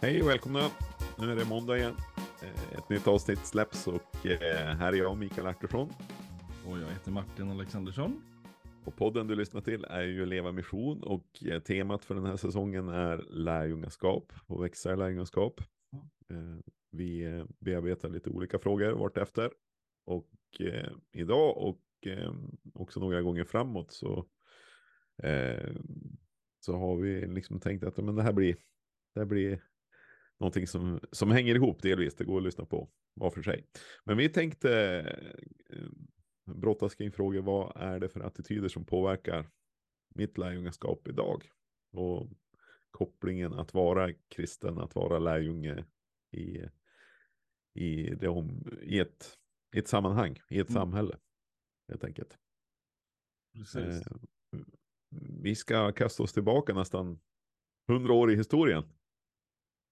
Hej 0.00 0.22
och 0.22 0.28
välkomna! 0.28 0.60
Nu 1.18 1.32
är 1.32 1.36
det 1.36 1.44
måndag 1.44 1.78
igen. 1.78 1.94
Eh, 2.42 2.78
Ett 2.78 2.88
nytt 2.88 3.06
avsnitt 3.06 3.38
släpps 3.38 3.86
och 3.86 4.26
eh, 4.26 4.76
här 4.76 4.92
är 4.92 4.96
jag, 4.96 5.16
Mikael 5.18 5.46
Artursson. 5.46 5.88
Och 6.66 6.78
jag 6.78 6.88
heter 6.88 7.10
Martin 7.10 7.50
Alexandersson. 7.50 8.22
Och 8.84 8.96
podden 8.96 9.26
du 9.26 9.34
lyssnar 9.34 9.60
till 9.60 9.84
är 9.84 10.02
ju 10.02 10.26
Leva 10.26 10.52
Mission 10.52 11.02
och 11.02 11.44
eh, 11.44 11.62
temat 11.62 12.04
för 12.04 12.14
den 12.14 12.24
här 12.24 12.36
säsongen 12.36 12.88
är 12.88 13.16
lärjungaskap 13.30 14.32
och 14.46 14.64
växa 14.64 14.92
i 14.92 14.96
lärjungaskap. 14.96 15.60
Vi 16.90 17.44
bearbetar 17.60 18.08
lite 18.08 18.30
olika 18.30 18.58
frågor 18.58 18.92
vartefter. 18.92 19.50
Och 20.04 20.28
idag 21.12 21.56
och 21.58 21.80
också 22.74 23.00
några 23.00 23.22
gånger 23.22 23.44
framåt 23.44 23.92
så, 23.92 24.26
så 26.60 26.76
har 26.76 26.96
vi 26.96 27.26
liksom 27.26 27.60
tänkt 27.60 27.84
att 27.84 27.96
men 27.96 28.16
det 28.16 28.22
här 28.22 28.32
blir, 28.32 28.56
det 29.14 29.26
blir 29.26 29.62
någonting 30.40 30.66
som, 30.66 31.00
som 31.12 31.30
hänger 31.30 31.54
ihop 31.54 31.82
delvis. 31.82 32.14
Det 32.14 32.24
går 32.24 32.38
att 32.38 32.44
lyssna 32.44 32.64
på 32.64 32.90
var 33.14 33.30
för 33.30 33.42
sig. 33.42 33.66
Men 34.04 34.16
vi 34.16 34.28
tänkte 34.28 35.00
eh, 35.70 35.88
brottas 36.54 36.94
kring 36.94 37.12
frågor. 37.12 37.42
Vad 37.42 37.72
är 37.76 37.98
det 38.00 38.08
för 38.08 38.20
attityder 38.20 38.68
som 38.68 38.84
påverkar 38.84 39.50
mitt 40.14 40.38
lärjungaskap 40.38 41.08
idag? 41.08 41.50
Och 41.92 42.30
kopplingen 42.90 43.52
att 43.52 43.74
vara 43.74 44.12
kristen, 44.28 44.78
att 44.78 44.94
vara 44.94 45.18
lärjunge 45.18 45.84
i, 46.32 46.62
i, 47.74 48.14
det 48.14 48.28
om, 48.28 48.68
i, 48.82 48.98
ett, 48.98 49.38
i 49.76 49.78
ett 49.78 49.88
sammanhang, 49.88 50.38
i 50.50 50.58
ett 50.58 50.70
Mm. 50.70 50.80
samhälle. 50.82 51.18
Helt 51.88 52.04
enkelt. 52.04 52.38
Eh, 53.76 54.16
vi 55.42 55.54
ska 55.54 55.92
kasta 55.92 56.22
oss 56.22 56.32
tillbaka 56.32 56.74
nästan 56.74 57.20
hundra 57.88 58.12
år 58.12 58.32
i 58.32 58.36
historien. 58.36 58.84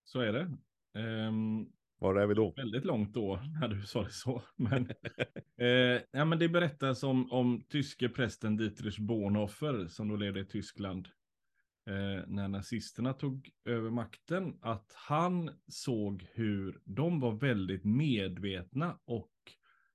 Så 0.06 0.20
är 0.20 0.32
det. 0.32 0.56
Ehm, 1.00 1.66
Var 1.98 2.14
är 2.14 2.26
vi 2.26 2.34
då? 2.34 2.52
väldigt 2.56 2.84
långt 2.84 3.14
då 3.14 3.36
när 3.60 3.68
du 3.68 3.82
sa 3.82 4.02
det 4.02 4.10
så. 4.10 4.42
Men, 4.56 4.90
eh, 5.58 6.02
ja, 6.10 6.24
men 6.24 6.38
det 6.38 6.48
berättas 6.48 7.02
om, 7.02 7.32
om 7.32 7.62
tyske 7.68 8.08
prästen 8.08 8.56
Dietrich 8.56 8.98
Bonhoeffer 8.98 9.86
som 9.86 10.08
då 10.08 10.16
levde 10.16 10.40
i 10.40 10.44
Tyskland. 10.44 11.08
Eh, 11.86 12.26
när 12.26 12.48
nazisterna 12.48 13.12
tog 13.12 13.50
över 13.64 13.90
makten. 13.90 14.58
Att 14.60 14.92
han 14.96 15.50
såg 15.68 16.26
hur 16.32 16.80
de 16.84 17.20
var 17.20 17.32
väldigt 17.32 17.84
medvetna 17.84 18.98
och 19.04 19.32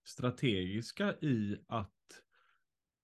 strategiska 0.03 1.13
i 1.21 1.57
att 1.67 1.91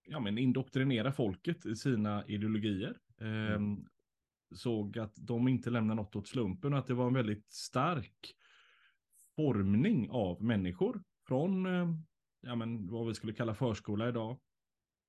ja, 0.07 0.19
men 0.19 0.37
indoktrinera 0.37 1.11
folket 1.11 1.65
i 1.65 1.75
sina 1.75 2.25
ideologier. 2.27 2.97
Ehm, 3.21 3.87
såg 4.55 4.97
att 4.97 5.13
de 5.15 5.47
inte 5.47 5.69
lämnar 5.69 5.95
något 5.95 6.15
åt 6.15 6.27
slumpen 6.27 6.73
och 6.73 6.79
att 6.79 6.87
det 6.87 6.93
var 6.93 7.07
en 7.07 7.13
väldigt 7.13 7.51
stark 7.51 8.33
formning 9.35 10.09
av 10.09 10.43
människor 10.43 11.03
från 11.27 11.65
eh, 11.65 11.87
ja, 12.41 12.55
men 12.55 12.87
vad 12.87 13.07
vi 13.07 13.13
skulle 13.13 13.33
kalla 13.33 13.55
förskola 13.55 14.09
idag 14.09 14.39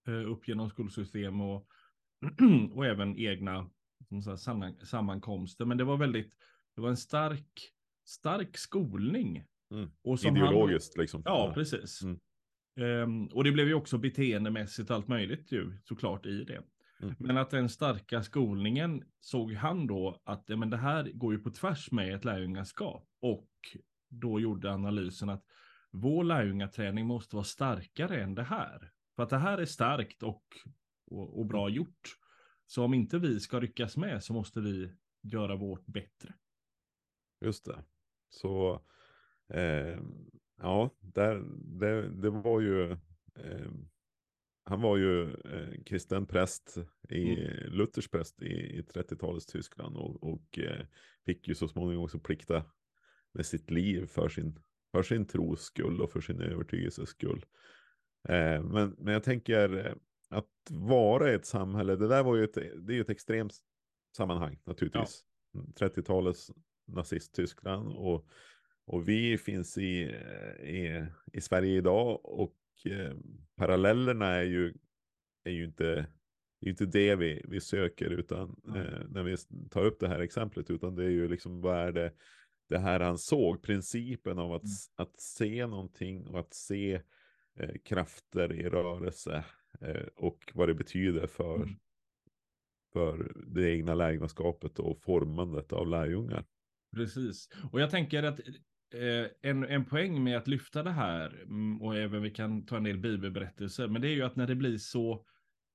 eh, 0.08 0.30
upp 0.30 0.48
genom 0.48 0.70
skolsystem 0.70 1.40
och, 1.40 1.66
och 2.72 2.86
även 2.86 3.18
egna 3.18 3.70
samman- 4.36 4.84
sammankomster. 4.84 5.64
Men 5.64 5.78
det 5.78 5.84
var 5.84 5.96
väldigt, 5.96 6.34
det 6.74 6.80
var 6.80 6.88
en 6.88 6.96
stark, 6.96 7.72
stark 8.04 8.56
skolning. 8.56 9.44
Mm. 9.70 9.90
Och 10.02 10.24
Ideologiskt 10.24 10.96
liksom. 10.96 11.22
Ja, 11.24 11.52
precis. 11.54 12.02
Mm. 12.02 12.18
Ehm, 12.80 13.26
och 13.26 13.44
det 13.44 13.52
blev 13.52 13.68
ju 13.68 13.74
också 13.74 13.98
beteendemässigt 13.98 14.90
allt 14.90 15.08
möjligt 15.08 15.52
ju 15.52 15.78
såklart 15.84 16.26
i 16.26 16.44
det. 16.44 16.62
Mm. 17.02 17.14
Men 17.18 17.36
att 17.36 17.50
den 17.50 17.68
starka 17.68 18.22
skolningen 18.22 19.04
såg 19.20 19.52
han 19.52 19.86
då 19.86 20.20
att 20.24 20.44
ja, 20.46 20.56
men 20.56 20.70
det 20.70 20.76
här 20.76 21.10
går 21.12 21.32
ju 21.32 21.38
på 21.38 21.50
tvärs 21.50 21.90
med 21.92 22.14
ett 22.14 22.24
lärjungaskap. 22.24 23.08
Och 23.20 23.50
då 24.08 24.40
gjorde 24.40 24.72
analysen 24.72 25.28
att 25.28 25.44
vår 25.90 26.24
lärjungaträning 26.24 27.06
måste 27.06 27.36
vara 27.36 27.44
starkare 27.44 28.22
än 28.22 28.34
det 28.34 28.42
här. 28.42 28.92
För 29.16 29.22
att 29.22 29.30
det 29.30 29.38
här 29.38 29.58
är 29.58 29.64
starkt 29.64 30.22
och, 30.22 30.44
och, 31.06 31.38
och 31.38 31.46
bra 31.46 31.68
gjort. 31.68 32.18
Så 32.66 32.84
om 32.84 32.94
inte 32.94 33.18
vi 33.18 33.40
ska 33.40 33.58
lyckas 33.58 33.96
med 33.96 34.24
så 34.24 34.32
måste 34.32 34.60
vi 34.60 34.92
göra 35.22 35.56
vårt 35.56 35.86
bättre. 35.86 36.34
Just 37.40 37.64
det. 37.64 37.84
Så 38.28 38.82
eh, 39.48 39.98
ja, 40.56 40.90
där, 41.00 41.44
det, 41.58 42.08
det 42.08 42.30
var 42.30 42.60
ju 42.60 42.92
eh, 43.34 43.70
han 44.68 44.80
var 44.80 44.96
ju 44.96 45.22
eh, 45.32 45.82
kristen 45.86 46.26
präst, 46.26 46.78
i, 47.08 47.36
Luthers 47.68 48.08
präst 48.08 48.42
i, 48.42 48.46
i 48.46 48.82
30-talets 48.82 49.46
Tyskland 49.46 49.96
och, 49.96 50.22
och 50.22 50.58
eh, 50.58 50.86
fick 51.26 51.48
ju 51.48 51.54
så 51.54 51.68
småningom 51.68 52.04
också 52.04 52.18
plikta 52.18 52.64
med 53.32 53.46
sitt 53.46 53.70
liv 53.70 54.06
för 54.06 54.28
sin, 54.28 54.58
för 54.92 55.02
sin 55.02 55.26
tros 55.26 55.60
skull 55.60 56.00
och 56.00 56.12
för 56.12 56.20
sin 56.20 56.40
övertygelses 56.40 57.08
skull. 57.08 57.46
Eh, 58.28 58.62
men, 58.62 58.96
men 58.98 59.12
jag 59.12 59.22
tänker 59.22 59.86
eh, 59.86 59.94
att 60.28 60.70
vara 60.70 61.30
i 61.30 61.34
ett 61.34 61.46
samhälle, 61.46 61.96
det 61.96 62.08
där 62.08 62.22
var 62.22 62.36
ju 62.36 62.44
ett, 62.44 62.54
det 62.54 62.92
är 62.92 62.94
ju 62.94 63.00
ett 63.00 63.10
extremt 63.10 63.54
sammanhang 64.16 64.58
naturligtvis. 64.64 65.24
30-talets 65.74 66.50
nazist-Tyskland 66.86 67.88
och, 67.88 68.28
och 68.84 69.08
vi 69.08 69.38
finns 69.38 69.78
i, 69.78 70.02
i, 70.62 71.06
i 71.32 71.40
Sverige 71.40 71.76
idag 71.76 72.20
och 72.24 72.54
eh, 72.86 73.14
parallellerna 73.56 74.26
är 74.26 74.42
ju, 74.42 74.74
är 75.44 75.50
ju 75.52 75.64
inte, 75.64 76.06
är 76.60 76.68
inte 76.68 76.86
det 76.86 77.16
vi, 77.16 77.42
vi 77.48 77.60
söker 77.60 78.10
utan 78.10 78.60
eh, 78.76 79.08
när 79.08 79.22
vi 79.22 79.36
tar 79.70 79.84
upp 79.84 80.00
det 80.00 80.08
här 80.08 80.20
exemplet 80.20 80.70
utan 80.70 80.94
det 80.94 81.04
är 81.04 81.10
ju 81.10 81.28
liksom 81.28 81.60
vad 81.60 81.76
är 81.76 81.92
det 81.92 82.12
det 82.68 82.78
här 82.78 83.00
han 83.00 83.18
såg, 83.18 83.62
principen 83.62 84.38
av 84.38 84.52
att, 84.52 84.62
Mm. 84.62 84.72
att 84.96 85.20
se 85.20 85.66
någonting 85.66 86.26
och 86.26 86.40
att 86.40 86.54
se 86.54 87.02
eh, 87.58 87.74
krafter 87.84 88.52
i 88.52 88.68
rörelse 88.68 89.44
eh, 89.80 90.06
och 90.16 90.52
vad 90.54 90.68
det 90.68 90.74
betyder 90.74 91.26
för, 91.26 91.56
Mm. 91.56 91.68
för 92.92 93.32
det 93.46 93.70
egna 93.70 93.94
lärjungaskapet 93.94 94.78
och 94.78 95.02
formandet 95.02 95.72
av 95.72 95.88
lärjungar. 95.88 96.44
Precis. 96.96 97.48
Och 97.72 97.80
jag 97.80 97.90
tänker 97.90 98.22
att 98.22 98.40
en, 99.42 99.64
en 99.64 99.84
poäng 99.84 100.24
med 100.24 100.36
att 100.36 100.48
lyfta 100.48 100.82
det 100.82 100.90
här, 100.90 101.42
mm, 101.42 101.82
och 101.82 101.96
även 101.96 102.22
vi 102.22 102.30
kan 102.30 102.66
ta 102.66 102.76
en 102.76 102.84
del 102.84 102.98
bibelberättelser, 102.98 103.88
men 103.88 104.02
det 104.02 104.08
är 104.08 104.14
ju 104.14 104.22
att 104.22 104.36
när 104.36 104.46
det 104.46 104.54
blir 104.54 104.78
så 104.78 105.24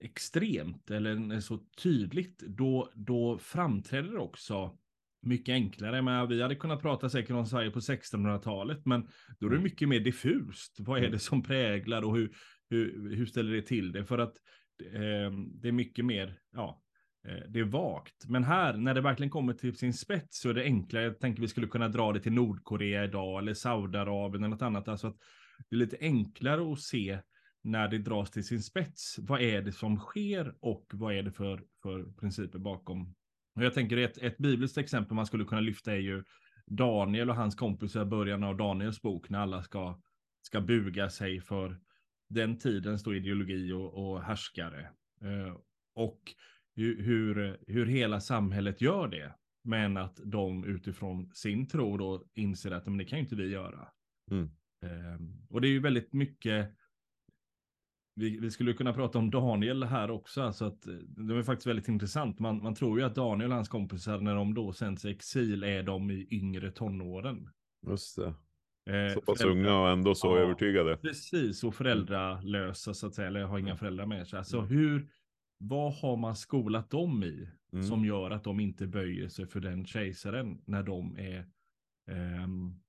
extremt 0.04 0.92
eller 0.92 1.40
så 1.40 1.60
tydligt, 1.84 2.40
då, 2.40 2.92
då 2.96 3.38
framträder 3.38 4.12
det 4.12 4.18
också 4.20 4.78
mycket 5.22 5.54
enklare. 5.54 6.02
Men 6.02 6.28
vi 6.28 6.42
hade 6.42 6.56
kunnat 6.56 6.82
prata 6.82 7.10
säkert 7.10 7.32
om 7.32 7.46
Sverige 7.46 7.72
på 7.72 7.80
1600-talet, 7.80 8.86
men 8.86 9.02
då 9.40 9.46
är 9.48 9.50
det 9.50 9.56
Mm. 9.56 9.64
mycket 9.64 9.90
mer 9.90 10.00
diffust. 10.00 10.76
Vad 10.80 10.98
är 10.98 11.02
Mm. 11.02 11.12
det 11.12 11.20
som 11.20 11.44
präglar 11.44 12.02
och 12.02 12.16
hur, 12.18 12.36
hur, 12.70 13.16
hur 13.16 13.26
ställer 13.26 13.54
det 13.54 13.62
till 13.62 13.92
det? 13.92 14.06
För 14.06 14.18
att 14.18 14.38
eh, 14.94 15.32
det 15.62 15.68
är 15.68 15.72
mycket 15.72 16.06
mer, 16.06 16.40
ja, 16.54 16.80
Eh, 16.80 16.83
Eh, 17.28 17.50
det 17.50 17.60
är 17.60 17.64
vagt. 17.64 18.30
Men 18.30 18.44
här, 18.44 18.74
när 18.74 18.94
det 18.94 19.02
verkligen 19.02 19.30
kommer 19.30 19.54
till 19.54 19.78
sin 19.78 19.94
spets, 19.94 20.40
så 20.40 20.50
är 20.50 20.54
det 20.54 20.64
enklare. 20.64 21.04
Jag 21.04 21.20
tänker 21.20 21.42
vi 21.42 21.48
skulle 21.48 21.68
kunna 21.68 21.88
dra 21.88 22.12
det 22.12 22.20
till 22.20 22.34
Nordkorea 22.34 23.04
idag, 23.04 23.40
eller 23.40 23.54
Saudiarabien 23.54 24.44
eller 24.44 24.56
något 24.56 24.62
annat. 24.62 24.88
Alltså 24.88 25.08
att 25.08 25.18
det 25.70 25.76
är 25.76 25.80
lite 25.80 25.98
enklare 26.00 26.74
att 26.74 26.80
se 26.80 27.20
när 27.64 27.88
det 27.88 27.98
dras 27.98 28.32
till 28.32 28.44
sin 28.44 28.62
spets. 28.62 29.16
Vad 29.20 29.42
är 29.42 29.62
det 29.62 29.72
som 29.72 29.98
sker 29.98 30.56
och 30.60 30.86
vad 30.94 31.14
är 31.14 31.24
det 31.24 31.32
för, 31.32 31.64
för 31.84 32.04
principer 32.20 32.60
bakom? 32.60 33.16
Och 33.56 33.64
jag 33.64 33.74
tänker 33.74 33.98
ett, 33.98 34.18
ett 34.18 34.38
bibliskt 34.38 34.78
exempel 34.78 35.16
man 35.16 35.26
skulle 35.26 35.46
kunna 35.46 35.62
lyfta 35.62 35.92
är 35.92 35.98
ju 35.98 36.24
Daniel 36.68 37.30
och 37.30 37.36
hans 37.36 37.56
kompisar 37.56 38.02
i 38.02 38.06
början 38.06 38.44
av 38.44 38.58
Daniels 38.58 39.02
bok, 39.02 39.30
när 39.30 39.40
alla 39.40 39.64
ska, 39.64 40.02
ska 40.42 40.62
buga 40.62 41.10
sig 41.10 41.42
för 41.42 41.80
den 42.30 42.58
tidens 42.58 43.04
då 43.04 43.16
ideologi 43.16 43.72
och, 43.72 43.94
och 43.94 44.24
härskare. 44.24 44.82
Eh, 45.22 45.58
och 45.96 46.20
hur, 46.76 47.02
hur, 47.04 47.58
hur 47.68 47.86
hela 47.86 48.20
samhället 48.20 48.82
gör 48.82 49.08
det. 49.08 49.36
Men 49.64 49.98
att 49.98 50.20
de 50.26 50.64
utifrån 50.66 51.32
sin 51.34 51.68
tro 51.68 51.98
då 51.98 52.26
inser 52.34 52.72
att 52.72 52.86
men 52.86 52.98
det 52.98 53.06
kan 53.06 53.20
ju 53.20 53.24
inte 53.24 53.36
vi 53.36 53.48
göra. 53.50 53.88
Mm. 54.32 54.50
Ehm, 54.86 55.46
och 55.50 55.62
det 55.62 55.68
är 55.68 55.72
ju 55.72 55.80
väldigt 55.80 56.14
mycket, 56.14 56.72
vi, 58.16 58.40
vi 58.40 58.52
skulle 58.52 58.74
kunna 58.74 58.94
prata 58.94 59.20
om 59.20 59.32
Daniel 59.32 59.84
här 59.84 60.12
också, 60.12 60.42
alltså 60.42 60.66
att 60.66 60.88
eh, 60.88 60.94
det 60.94 61.36
är 61.38 61.44
faktiskt 61.44 61.68
väldigt 61.68 61.88
intressant. 61.88 62.40
Man, 62.40 62.64
man 62.64 62.76
tror 62.76 63.00
ju 63.00 63.06
att 63.06 63.16
Daniel 63.16 63.50
och 63.50 63.56
hans 63.56 63.70
kompisar, 63.70 64.20
när 64.20 64.36
de 64.36 64.54
då 64.54 64.74
sänds 64.74 65.06
i 65.06 65.10
exil, 65.12 65.64
är 65.64 65.84
de 65.84 66.12
i 66.12 66.28
yngre 66.32 66.72
tonåren. 66.72 67.50
Just 67.88 68.16
det. 68.16 68.28
Eh, 68.94 69.14
Så 69.14 69.22
pass 69.22 69.42
föräldrar- 69.42 69.52
unga 69.62 69.80
och 69.80 69.90
ändå 69.90 70.16
så 70.16 70.28
Ja. 70.28 70.38
övertygade. 70.40 70.98
Precis, 70.98 71.64
och 71.64 71.76
föräldralösa 71.76 72.94
så 72.94 73.08
att 73.08 73.14
säga, 73.16 73.28
eller 73.28 73.44
har 73.44 73.60
inga 73.60 73.68
Mm. 73.68 73.78
föräldrar 73.78 74.06
med 74.06 74.28
sig. 74.28 74.38
Alltså 74.40 74.58
Mm. 74.58 74.70
hur, 74.70 75.08
vad 75.68 75.94
har 75.94 76.18
man 76.18 76.36
skolat 76.36 76.90
dem 76.90 77.24
i 77.24 77.50
Mm. 77.74 77.84
som 77.84 78.06
gör 78.06 78.32
att 78.32 78.44
de 78.44 78.60
inte 78.60 78.88
böjer 78.88 79.28
sig 79.28 79.48
för 79.48 79.60
den 79.60 79.86
kejsaren 79.86 80.62
när 80.66 80.84
de 80.84 81.18
är, 81.18 81.48
ehm, 82.08 82.82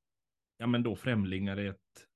ja 0.59 0.67
men 0.67 0.82
då 0.82 0.97
främlingar 0.97 1.61
i 1.61 1.67
ett, 1.67 2.09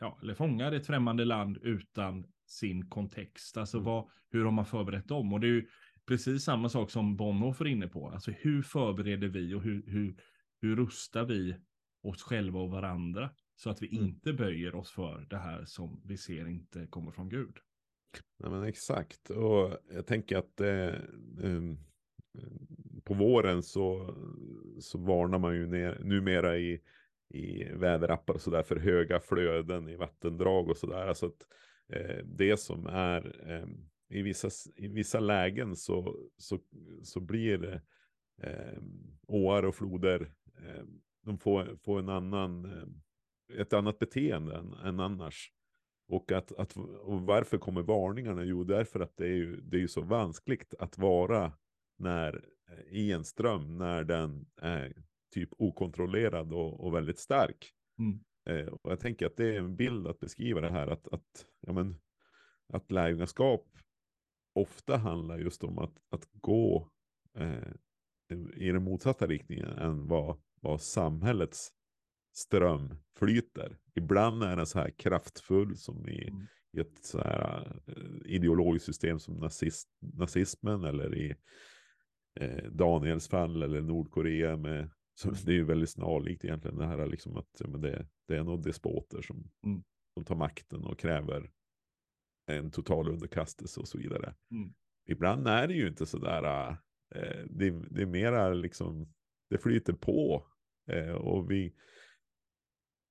ja, 0.00 0.18
eller 0.22 0.34
fångar 0.34 0.74
i 0.74 0.76
ett 0.76 0.86
främmande 0.86 1.24
land 1.24 1.58
utan 1.62 2.26
sin 2.46 2.88
kontext. 2.88 3.56
Alltså 3.56 3.76
Mm. 3.76 3.84
vad, 3.84 4.08
hur 4.30 4.44
har 4.44 4.52
man 4.52 4.66
förberett 4.66 5.08
dem? 5.08 5.32
Och 5.32 5.40
det 5.40 5.46
är 5.46 5.50
ju 5.52 5.66
precis 6.06 6.44
samma 6.44 6.68
sak 6.68 6.90
som 6.90 7.16
Bonhoeffer 7.16 7.64
är 7.64 7.68
inne 7.68 7.88
på. 7.88 8.08
Alltså 8.10 8.30
hur 8.30 8.62
förbereder 8.62 9.28
vi 9.28 9.54
och 9.54 9.62
hur, 9.62 9.82
hur, 9.86 10.16
hur 10.60 10.76
rustar 10.76 11.24
vi 11.24 11.56
oss 12.02 12.22
själva 12.22 12.60
och 12.60 12.70
varandra 12.70 13.30
så 13.54 13.70
att 13.70 13.82
vi 13.82 13.88
Mm. 13.96 14.04
inte 14.08 14.32
böjer 14.32 14.74
oss 14.74 14.90
för 14.90 15.26
det 15.30 15.38
här 15.38 15.64
som 15.64 16.00
vi 16.04 16.16
ser 16.16 16.48
inte 16.48 16.86
kommer 16.86 17.10
från 17.12 17.28
Gud. 17.28 17.56
Nej, 18.38 18.50
men 18.50 18.62
exakt. 18.62 19.30
Och 19.30 19.78
jag 19.90 20.06
tänker 20.06 20.36
att 20.36 20.60
eh, 20.60 20.94
ehm, 21.42 21.78
på 23.04 23.14
våren 23.14 23.62
så, 23.62 24.14
så 24.80 24.98
varnar 24.98 25.38
man 25.38 25.54
ju 25.54 25.66
ner, 25.66 26.00
numera 26.04 26.58
i, 26.58 26.80
i 27.28 27.64
väderappar 27.64 28.34
och 28.34 28.40
sådär 28.40 28.62
för 28.62 28.76
höga 28.76 29.20
flöden 29.20 29.88
i 29.88 29.96
vattendrag 29.96 30.68
och 30.68 30.76
sådär. 30.76 31.06
Alltså 31.06 31.26
att 31.26 31.46
eh, 31.92 32.24
det 32.24 32.56
som 32.56 32.86
är 32.86 33.50
eh, 33.50 33.68
i, 34.08 34.22
vissa, 34.22 34.48
i 34.76 34.88
vissa 34.88 35.20
lägen 35.20 35.76
så, 35.76 36.16
så, 36.36 36.58
så 37.02 37.20
blir 37.20 37.58
det 37.58 37.82
eh, 38.42 38.82
åar 39.26 39.62
och 39.62 39.74
floder, 39.74 40.32
eh, 40.58 40.84
de 41.22 41.38
får, 41.38 41.76
får 41.84 41.98
en 41.98 42.08
annan, 42.08 42.64
ehm, 42.64 43.02
ett 43.60 43.72
annat 43.72 43.98
beteende 43.98 44.56
än, 44.56 44.72
än 44.72 45.00
annars. 45.00 45.52
Och, 46.08 46.32
att, 46.32 46.52
att, 46.52 46.76
och 47.00 47.20
varför 47.20 47.58
kommer 47.58 47.82
varningarna? 47.82 48.44
Jo, 48.44 48.64
därför 48.64 49.00
att 49.00 49.16
det 49.16 49.24
är 49.24 49.34
ju, 49.34 49.60
det 49.60 49.76
är 49.76 49.80
ju 49.80 49.88
så 49.88 50.00
vanskligt 50.00 50.74
att 50.78 50.98
vara 50.98 51.52
när, 51.98 52.44
i 52.90 53.12
en 53.12 53.24
ström 53.24 53.78
när 53.78 54.04
den 54.04 54.46
är 54.56 55.02
typ 55.34 55.50
okontrollerad 55.58 56.52
och, 56.52 56.84
och 56.84 56.94
väldigt 56.94 57.18
stark. 57.18 57.72
Mm. 57.98 58.20
Eh, 58.46 58.66
och 58.72 58.92
jag 58.92 59.00
tänker 59.00 59.26
att 59.26 59.36
det 59.36 59.54
är 59.54 59.58
en 59.58 59.76
bild 59.76 60.06
att 60.06 60.20
beskriva 60.20 60.60
det 60.60 60.70
här 60.70 60.86
att, 60.86 61.08
att, 61.08 61.46
ja, 61.60 61.72
men, 61.72 61.96
att 62.68 62.90
lärjungaskap 62.90 63.66
ofta 64.54 64.96
handlar 64.96 65.38
just 65.38 65.64
om 65.64 65.78
att, 65.78 65.98
att 66.10 66.28
gå 66.32 66.90
eh, 67.34 67.72
i 68.54 68.72
den 68.72 68.84
motsatta 68.84 69.26
riktningen 69.26 69.66
än 69.66 70.06
vad, 70.06 70.40
vad 70.60 70.80
samhällets 70.80 71.72
ström 72.36 72.94
flyter. 73.18 73.78
Ibland 73.94 74.42
är 74.42 74.56
den 74.56 74.66
så 74.66 74.78
här 74.78 74.90
kraftfull 74.90 75.76
som 75.76 76.08
i, 76.08 76.28
Mm. 76.28 76.46
i 76.72 76.80
ett 76.80 77.04
så 77.04 77.18
här 77.18 77.80
eh, 77.86 78.32
ideologiskt 78.32 78.86
system 78.86 79.18
som 79.18 79.34
nazist, 79.34 79.88
nazismen 80.00 80.84
eller 80.84 81.14
i 81.14 81.34
eh, 82.40 82.64
Daniels 82.70 83.28
fall 83.28 83.62
eller 83.62 83.80
Nordkorea 83.80 84.56
med 84.56 84.90
så 85.14 85.28
Mm. 85.28 85.40
det 85.44 85.52
är 85.52 85.56
ju 85.56 85.64
väldigt 85.64 85.90
snarlikt 85.90 86.44
egentligen 86.44 86.76
det 86.78 86.86
här 86.86 87.06
liksom 87.06 87.36
att 87.36 87.62
men 87.68 87.80
det, 87.80 88.06
det 88.28 88.36
är 88.36 88.44
nog 88.44 88.62
despoter 88.62 89.22
som, 89.22 89.50
Mm. 89.66 89.82
som 90.14 90.24
tar 90.24 90.36
makten 90.36 90.84
och 90.84 90.98
kräver 90.98 91.50
en 92.46 92.70
total 92.70 93.08
underkastelse 93.08 93.80
och 93.80 93.88
så 93.88 93.98
vidare. 93.98 94.34
Mm. 94.50 94.74
Ibland 95.08 95.48
är 95.48 95.68
det 95.68 95.74
ju 95.74 95.88
inte 95.88 96.06
sådär, 96.06 96.68
eh, 97.14 97.44
det, 97.50 97.70
det 97.90 98.02
är 98.02 98.06
mera 98.06 98.48
liksom, 98.54 99.12
det 99.50 99.58
flyter 99.58 99.92
på 99.92 100.46
eh, 100.90 101.12
och 101.12 101.50
vi, 101.50 101.74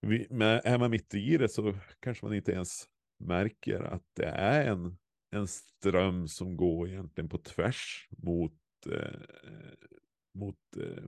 vi 0.09 0.27
men 0.29 0.61
är 0.63 0.77
man 0.79 0.91
mitt 0.91 1.13
i 1.13 1.37
det 1.37 1.49
så 1.49 1.73
kanske 1.99 2.25
man 2.25 2.35
inte 2.35 2.51
ens 2.51 2.85
märker 3.19 3.79
att 3.79 4.03
det 4.13 4.25
är 4.25 4.71
en, 4.71 4.97
en 5.31 5.47
ström 5.47 6.27
som 6.27 6.57
går 6.57 6.89
egentligen 6.89 7.29
på 7.29 7.37
tvärs 7.37 8.07
mot, 8.17 8.59
eh, 8.91 9.19
mot 10.33 10.57
eh, 10.77 11.03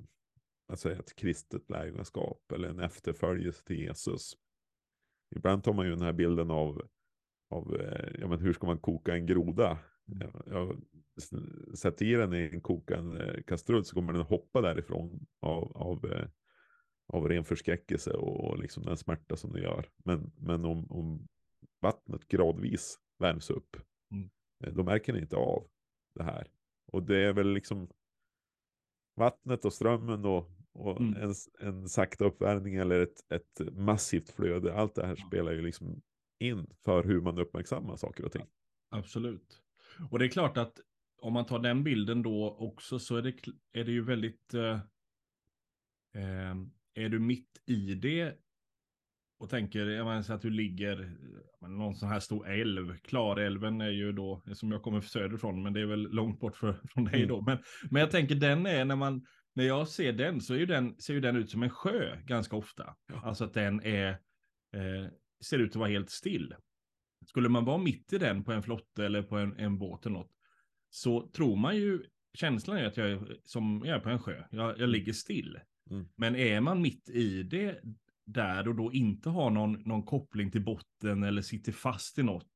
att 0.67 0.79
säga 0.79 0.99
ett 0.99 1.15
kristet 1.15 1.69
lärjungaskap 1.69 2.51
eller 2.51 2.69
en 2.69 2.79
efterföljelse 2.79 3.63
till 3.63 3.79
Jesus. 3.79 4.33
Ibland 5.35 5.63
tar 5.63 5.73
man 5.73 5.85
ju 5.85 5.91
den 5.91 6.01
här 6.01 6.13
bilden 6.13 6.51
av, 6.51 6.87
av 7.49 7.75
eh, 7.75 8.09
ja, 8.19 8.27
men 8.27 8.39
hur 8.39 8.53
ska 8.53 8.67
man 8.67 8.79
koka 8.79 9.13
en 9.13 9.25
groda? 9.25 9.79
Jag, 10.05 10.43
jag 10.45 10.81
s- 11.17 11.79
sätter 11.79 12.05
i 12.05 12.13
den 12.13 12.33
i 12.33 12.49
en 12.53 12.61
kokande 12.61 13.43
kastrull 13.43 13.85
så 13.85 13.95
kommer 13.95 14.13
den 14.13 14.21
hoppa 14.21 14.61
därifrån 14.61 15.27
av, 15.39 15.77
av, 15.77 16.05
eh, 16.11 16.27
av 17.07 17.29
ren 17.29 17.43
förskräckelse 17.45 18.11
och, 18.13 18.59
liksom 18.59 18.83
den 18.83 18.97
smärta 18.97 19.35
som 19.35 19.53
det 19.53 19.61
gör. 19.61 19.89
Men, 19.97 20.31
men 20.37 20.65
om, 20.65 20.91
om 20.91 21.27
vattnet 21.79 22.27
gradvis 22.27 22.99
värms 23.19 23.49
upp, 23.49 23.77
Mm. 24.11 24.29
eh, 24.63 24.73
då 24.73 24.83
märker 24.83 25.13
ni 25.13 25.19
inte 25.19 25.35
av 25.35 25.67
det 26.15 26.23
här. 26.23 26.47
Och 26.85 27.03
det 27.03 27.17
är 27.17 27.33
väl 27.33 27.53
liksom 27.53 27.89
vattnet 29.15 29.65
och 29.65 29.73
strömmen 29.73 30.25
och, 30.25 30.51
och 30.73 31.01
Mm. 31.01 31.13
en, 31.21 31.33
en 31.59 31.89
sakta 31.89 32.25
uppvärmning 32.25 32.75
eller 32.75 32.99
ett, 32.99 33.31
ett 33.31 33.73
massivt 33.73 34.29
flöde. 34.29 34.73
Allt 34.73 34.95
det 34.95 35.05
här 35.05 35.15
spelar 35.15 35.51
ju 35.51 35.61
liksom 35.61 36.01
in 36.39 36.67
för 36.83 37.03
hur 37.03 37.21
man 37.21 37.37
uppmärksammar 37.37 37.95
saker 37.95 38.25
och 38.25 38.31
ting. 38.31 38.45
Absolut. 38.89 39.61
Och 40.11 40.19
det 40.19 40.25
är 40.25 40.29
klart 40.29 40.57
att 40.57 40.79
om 41.21 41.33
man 41.33 41.45
tar 41.45 41.59
den 41.59 41.83
bilden 41.83 42.23
då 42.23 42.55
också 42.59 42.99
så 42.99 43.15
är 43.15 43.21
det, 43.21 43.33
är 43.73 43.83
det 43.83 43.91
ju 43.91 44.03
väldigt... 44.03 44.53
Eh, 44.53 44.79
eh, 46.13 46.55
är 46.97 47.09
du 47.09 47.19
mitt 47.19 47.61
i 47.65 47.93
det 47.95 48.35
och 49.39 49.49
tänker, 49.49 49.85
jag 49.85 50.05
menar 50.05 50.21
så 50.21 50.33
att 50.33 50.41
du 50.41 50.49
ligger, 50.49 51.17
någon 51.67 51.95
sån 51.95 52.09
här 52.09 52.19
stor 52.19 52.47
älv, 52.47 52.97
Klarälven 52.97 53.81
är 53.81 53.89
ju 53.89 54.11
då, 54.11 54.43
som 54.53 54.71
jag 54.71 54.83
kommer 54.83 55.01
söderifrån, 55.01 55.63
men 55.63 55.73
det 55.73 55.81
är 55.81 55.85
väl 55.85 56.01
långt 56.11 56.39
bort 56.39 56.57
för, 56.57 56.81
från 56.93 57.05
dig 57.05 57.15
Mm. 57.15 57.27
då. 57.27 57.41
Men, 57.41 57.57
men 57.91 57.99
jag 57.99 58.11
tänker 58.11 58.35
den 58.35 58.65
är, 58.65 58.85
när 58.85 58.95
man, 58.95 59.25
när 59.53 59.63
jag 59.63 59.87
ser 59.87 60.13
den 60.13 60.41
så 60.41 60.53
är 60.53 60.57
ju 60.57 60.65
den, 60.65 60.99
ser 60.99 61.13
ju 61.13 61.19
den 61.19 61.35
ut 61.35 61.49
som 61.49 61.63
en 61.63 61.69
sjö 61.69 62.21
ganska 62.25 62.55
ofta. 62.55 62.95
Ja. 63.07 63.21
Alltså 63.23 63.43
att 63.43 63.53
den 63.53 63.81
är, 63.83 64.09
eh, 64.73 65.11
ser 65.45 65.59
ut 65.59 65.69
att 65.69 65.75
vara 65.75 65.89
helt 65.89 66.09
still. 66.09 66.55
Skulle 67.25 67.49
man 67.49 67.65
vara 67.65 67.77
mitt 67.77 68.13
i 68.13 68.17
den 68.17 68.43
på 68.43 68.51
en 68.51 68.63
flotte 68.63 69.05
eller 69.05 69.23
på 69.23 69.37
en, 69.37 69.59
en 69.59 69.77
båt 69.77 70.05
eller 70.05 70.17
något, 70.17 70.31
så 70.89 71.29
tror 71.29 71.55
man 71.55 71.77
ju, 71.77 72.03
känslan 72.33 72.77
är 72.77 72.85
att 72.85 72.97
jag 72.97 73.11
är 73.11 73.37
som 73.43 73.81
jag 73.85 73.95
är 73.95 73.99
på 73.99 74.09
en 74.09 74.19
sjö, 74.19 74.43
jag, 74.51 74.79
jag 74.79 74.89
ligger 74.89 75.13
still. 75.13 75.59
Mm. 75.91 76.07
Men 76.15 76.35
är 76.35 76.61
man 76.61 76.81
mitt 76.81 77.09
i 77.09 77.43
det 77.43 77.79
där 78.25 78.67
och 78.67 78.75
då 78.75 78.93
inte 78.93 79.29
har 79.29 79.49
någon, 79.49 79.73
någon 79.73 80.03
koppling 80.03 80.51
till 80.51 80.63
botten 80.63 81.23
eller 81.23 81.41
sitter 81.41 81.71
fast 81.71 82.17
i 82.19 82.23
något, 82.23 82.49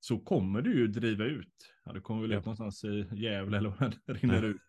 så 0.00 0.18
kommer 0.18 0.62
du 0.62 0.74
ju 0.78 0.86
driva 0.86 1.24
ut. 1.24 1.72
Ja, 1.84 1.92
det 1.92 2.00
kommer 2.00 2.22
väl 2.22 2.30
Ja. 2.30 2.38
ut 2.38 2.44
någonstans 2.44 2.84
i 2.84 3.06
Gävle 3.12 3.58
eller 3.58 3.74
vad 3.80 3.96
det 4.06 4.12
rinner 4.12 4.42
ut. 4.44 4.60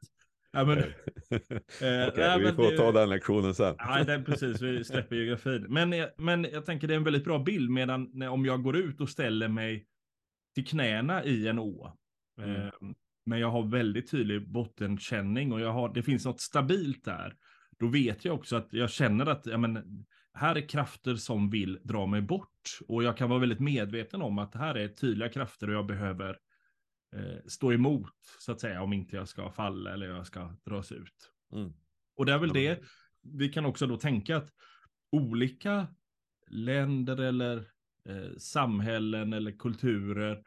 Ja, 0.51 0.65
men, 0.65 0.77
Okej, 1.29 2.11
nej, 2.17 2.39
vi 2.39 2.51
får 2.51 2.71
det- 2.71 2.77
ta 2.77 2.91
den 2.91 3.09
lektionen 3.09 3.55
sen. 3.55 3.75
Nej, 3.87 4.05
det 4.05 4.13
är 4.13 4.21
precis, 4.23 4.61
vi 4.61 4.83
släpper 4.83 5.15
geografin. 5.15 5.65
Men, 5.69 5.93
men 6.17 6.43
jag 6.43 6.65
tänker 6.65 6.87
det 6.87 6.93
är 6.93 6.97
en 6.97 7.03
väldigt 7.03 7.23
bra 7.23 7.39
bild 7.39 7.69
medan 7.69 8.09
när, 8.13 8.29
om 8.29 8.45
jag 8.45 8.63
går 8.63 8.77
ut 8.77 9.01
och 9.01 9.09
ställer 9.09 9.47
mig 9.47 9.85
till 10.55 10.65
knäna 10.67 11.23
i 11.23 11.47
en 11.47 11.59
å. 11.59 11.97
Mm. 12.41 12.55
Eh, 12.55 12.71
men 13.25 13.39
jag 13.39 13.49
har 13.51 13.63
väldigt 13.71 14.11
tydlig 14.11 14.51
bottenkänning 14.51 15.51
och 15.53 15.61
jag 15.61 15.73
har, 15.73 15.93
det 15.93 16.03
finns 16.03 16.25
något 16.25 16.41
stabilt 16.41 17.05
där. 17.05 17.35
Då 17.79 17.87
vet 17.87 18.25
jag 18.25 18.35
också 18.35 18.55
att 18.55 18.73
jag 18.73 18.89
känner 18.89 19.25
att 19.25 19.45
ja, 19.45 19.57
men, 19.57 20.05
här 20.33 20.55
är 20.55 20.69
krafter 20.69 21.15
som 21.15 21.49
vill 21.49 21.79
dra 21.83 22.05
mig 22.05 22.21
bort. 22.21 22.79
Och 22.87 23.03
jag 23.03 23.17
kan 23.17 23.29
vara 23.29 23.39
väldigt 23.39 23.59
medveten 23.59 24.21
om 24.21 24.39
att 24.39 24.51
det 24.51 24.59
här 24.59 24.75
är 24.75 24.87
tydliga 24.87 25.29
krafter 25.29 25.67
och 25.67 25.75
jag 25.75 25.85
behöver 25.85 26.37
eh, 27.15 27.37
stå 27.47 27.73
emot, 27.73 28.15
så 28.39 28.51
att 28.51 28.61
säga, 28.61 28.81
om 28.81 28.93
inte 28.93 29.15
jag 29.15 29.27
ska 29.27 29.51
falla 29.51 29.93
eller 29.93 30.07
jag 30.07 30.27
ska 30.27 30.55
dras 30.65 30.91
ut. 30.91 31.31
Mm. 31.53 31.73
Och 32.15 32.25
det 32.25 32.33
är 32.33 32.37
väl 32.37 32.53
det, 32.53 32.83
vi 33.21 33.49
kan 33.49 33.65
också 33.65 33.87
då 33.87 33.97
tänka 33.97 34.37
att 34.37 34.49
olika 35.11 35.87
länder 36.47 37.21
eller 37.21 37.57
eh, 38.09 38.37
samhällen 38.37 39.33
eller 39.33 39.51
kulturer 39.51 40.43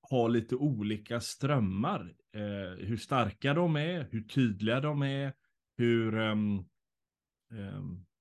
har 0.00 0.28
lite 0.28 0.56
olika 0.56 1.20
strömmar. 1.20 2.14
Eh, 2.34 2.86
hur 2.86 2.96
starka 2.96 3.54
de 3.54 3.76
är, 3.76 4.08
hur 4.10 4.22
tydliga 4.22 4.80
de 4.80 5.02
är, 5.02 5.32
hur, 5.76 6.18
ehm, 6.18 6.64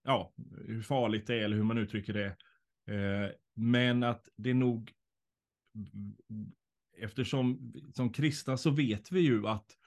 ja, 0.04 0.34
hur 0.68 0.82
farligt 0.82 1.28
det 1.28 1.36
är 1.36 1.44
eller 1.44 1.56
hur 1.56 1.64
man 1.64 1.78
uttrycker 1.78 2.14
det. 2.14 2.36
Eh, 2.96 3.32
men 3.56 4.04
att 4.04 4.30
det 4.36 4.50
är 4.50 4.54
nog, 4.54 4.92
eftersom 6.98 7.74
som 7.96 8.14
kristna 8.14 8.58
så 8.58 8.70
vet 8.70 9.12
vi 9.12 9.20
ju 9.20 9.48
att 9.48 9.78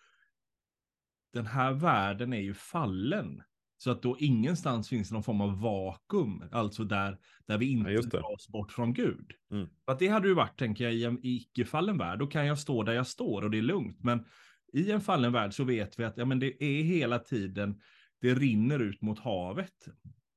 den 1.32 1.46
här 1.46 1.72
världen 1.72 2.32
är 2.32 2.40
ju 2.40 2.54
fallen. 2.54 3.42
Så 3.78 3.90
att 3.90 4.02
då 4.02 4.16
ingenstans 4.18 4.88
finns 4.88 5.12
någon 5.12 5.22
form 5.22 5.40
av 5.40 5.60
vakuum, 5.60 6.44
alltså 6.52 6.84
där, 6.84 7.18
där 7.46 7.58
vi 7.58 7.70
inte 7.70 7.90
det. 7.90 8.08
dras 8.08 8.48
bort 8.48 8.72
från 8.72 8.92
Gud. 8.94 9.32
Mm. 9.50 9.68
Att 9.84 9.98
det 9.98 10.08
hade 10.08 10.28
ju 10.28 10.34
varit, 10.34 10.58
tänker 10.58 10.84
jag, 10.84 10.94
i 10.94 11.04
en 11.04 11.18
icke-fallen 11.22 11.98
värld, 11.98 12.18
då 12.18 12.26
kan 12.26 12.46
jag 12.46 12.58
stå 12.58 12.82
där 12.82 12.92
jag 12.92 13.06
står 13.06 13.42
och 13.42 13.50
det 13.50 13.58
är 13.58 13.62
lugnt. 13.62 14.02
Men 14.02 14.24
i 14.72 14.90
en 14.90 15.00
fallen 15.00 15.32
värld 15.32 15.54
så 15.54 15.64
vet 15.64 15.98
vi 15.98 16.04
att 16.04 16.16
ja, 16.16 16.24
men 16.24 16.38
det 16.38 16.64
är 16.64 16.82
hela 16.82 17.18
tiden, 17.18 17.80
det 18.20 18.35
rinner 18.35 18.78
ut 18.78 19.02
mot 19.02 19.18
havet. 19.18 19.88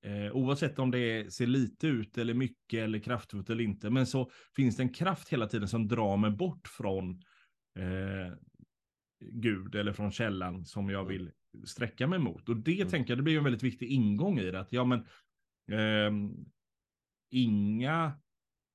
Eh, 0.06 0.36
oavsett 0.36 0.80
om 0.80 0.92
det 0.92 1.34
ser 1.34 1.48
lite 1.48 1.88
ut 1.88 2.18
eller 2.18 2.34
mycket 2.34 2.80
eller 2.80 3.00
kraftfullt 3.00 3.50
eller 3.50 3.64
inte. 3.64 3.90
Men 3.90 4.08
så 4.08 4.32
finns 4.56 4.78
det 4.78 4.84
en 4.84 4.94
kraft 4.94 5.30
hela 5.30 5.48
tiden 5.48 5.68
som 5.68 5.88
drar 5.88 6.18
mig 6.18 6.32
bort 6.32 6.68
från 6.68 7.10
eh, 7.80 8.34
Gud 9.32 9.76
eller 9.76 9.94
från 9.94 10.12
källan 10.12 10.66
som 10.66 10.90
jag 10.90 11.06
vill 11.06 11.32
sträcka 11.66 12.08
mig 12.08 12.20
mot. 12.20 12.50
Och 12.50 12.58
det 12.58 12.76
Mm. 12.76 12.90
tänker 12.90 13.12
jag, 13.12 13.20
det 13.20 13.24
blir 13.24 13.38
en 13.38 13.44
väldigt 13.44 13.64
viktig 13.64 13.90
ingång 13.90 14.40
i 14.40 14.52
det. 14.52 14.60
Att 14.60 14.74
ja, 14.74 14.84
men 14.86 15.06
ehm, 15.72 16.32
inga 17.32 18.20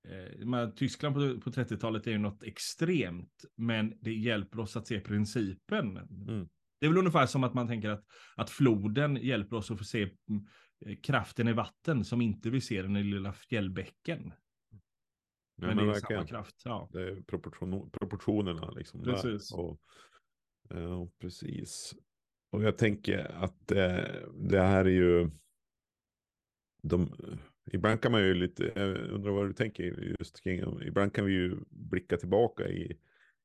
eh, 0.09 0.71
Tyskland 0.71 1.15
på, 1.15 1.41
på 1.41 1.51
30-talet 1.51 2.07
är 2.07 2.11
ju 2.11 2.19
något 2.19 2.43
extremt, 2.43 3.45
men 3.57 3.99
det 4.01 4.15
hjälper 4.15 4.61
oss 4.61 4.77
att 4.77 4.87
se 4.87 5.01
principen. 5.01 5.97
Mm. 5.97 6.49
Det 6.81 6.87
är 6.87 6.91
väl 6.91 6.99
ungefär 6.99 7.27
som 7.27 7.45
att 7.45 7.55
man 7.55 7.69
tänker 7.69 7.89
att, 7.89 8.05
att 8.37 8.51
floden 8.51 9.17
hjälper 9.17 9.57
oss 9.57 9.71
att 9.71 9.79
få 9.79 9.85
se 9.85 10.03
mm, 10.03 10.47
kraften 11.03 11.49
i 11.49 11.53
vatten 11.53 12.05
som 12.05 12.21
inte 12.21 12.51
vi 12.51 12.61
ser 12.61 12.83
den 12.83 12.97
i 12.97 13.03
lilla 13.03 13.33
fjällbäcken. 13.33 14.33
Ja, 15.57 15.67
men, 15.67 15.77
det 15.77 15.83
är 15.83 15.87
verkligen. 15.87 16.21
samma 16.21 16.27
kraft. 16.27 16.63
Ja. 16.65 16.89
Det 16.93 17.03
är 17.03 17.23
proportion, 17.23 17.91
proportionerna 17.91 18.71
liksom. 18.71 19.03
Precis. 19.03 19.53
Och, 19.53 19.81
ja, 20.69 21.11
precis. 21.19 21.95
Och 22.51 22.63
jag 22.63 22.79
tänker 22.79 23.19
att 23.19 23.73
eh, 23.73 24.05
det 24.35 24.61
här 24.61 24.85
är 24.85 24.91
ju... 24.91 25.31
De, 26.83 27.15
ibland 27.73 28.01
kan 28.01 28.13
man 28.13 28.23
ju 28.23 28.35
lite, 28.35 28.73
jag 28.75 28.97
undrar 28.97 29.33
vad 29.33 29.49
du 29.49 29.53
tänker 29.53 30.15
just 30.19 30.41
kring, 30.41 30.83
ibland 30.83 31.15
kan 31.15 31.25
vi 31.25 31.33
ju 31.33 31.57
blicka 31.69 32.17
tillbaka 32.17 32.69
i, 32.69 32.99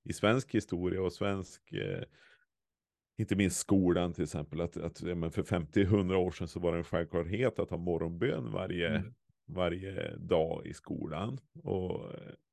i 0.03 0.13
svensk 0.13 0.55
historia 0.55 1.01
och 1.01 1.13
svensk, 1.13 1.73
eh, 1.73 2.03
inte 3.19 3.35
minst 3.35 3.57
skolan 3.57 4.13
till 4.13 4.23
exempel, 4.23 4.61
att, 4.61 4.77
att 4.77 5.01
men 5.01 5.31
för 5.31 5.43
50-100 5.43 6.13
år 6.15 6.31
sedan 6.31 6.47
så 6.47 6.59
var 6.59 6.71
det 6.71 6.77
en 6.77 6.83
självklarhet 6.83 7.59
att 7.59 7.69
ha 7.69 7.77
morgonbön 7.77 8.51
varje, 8.51 8.89
Mm. 8.89 9.13
varje 9.47 10.15
dag 10.17 10.67
i 10.67 10.73
skolan. 10.73 11.39
Och, 11.63 12.05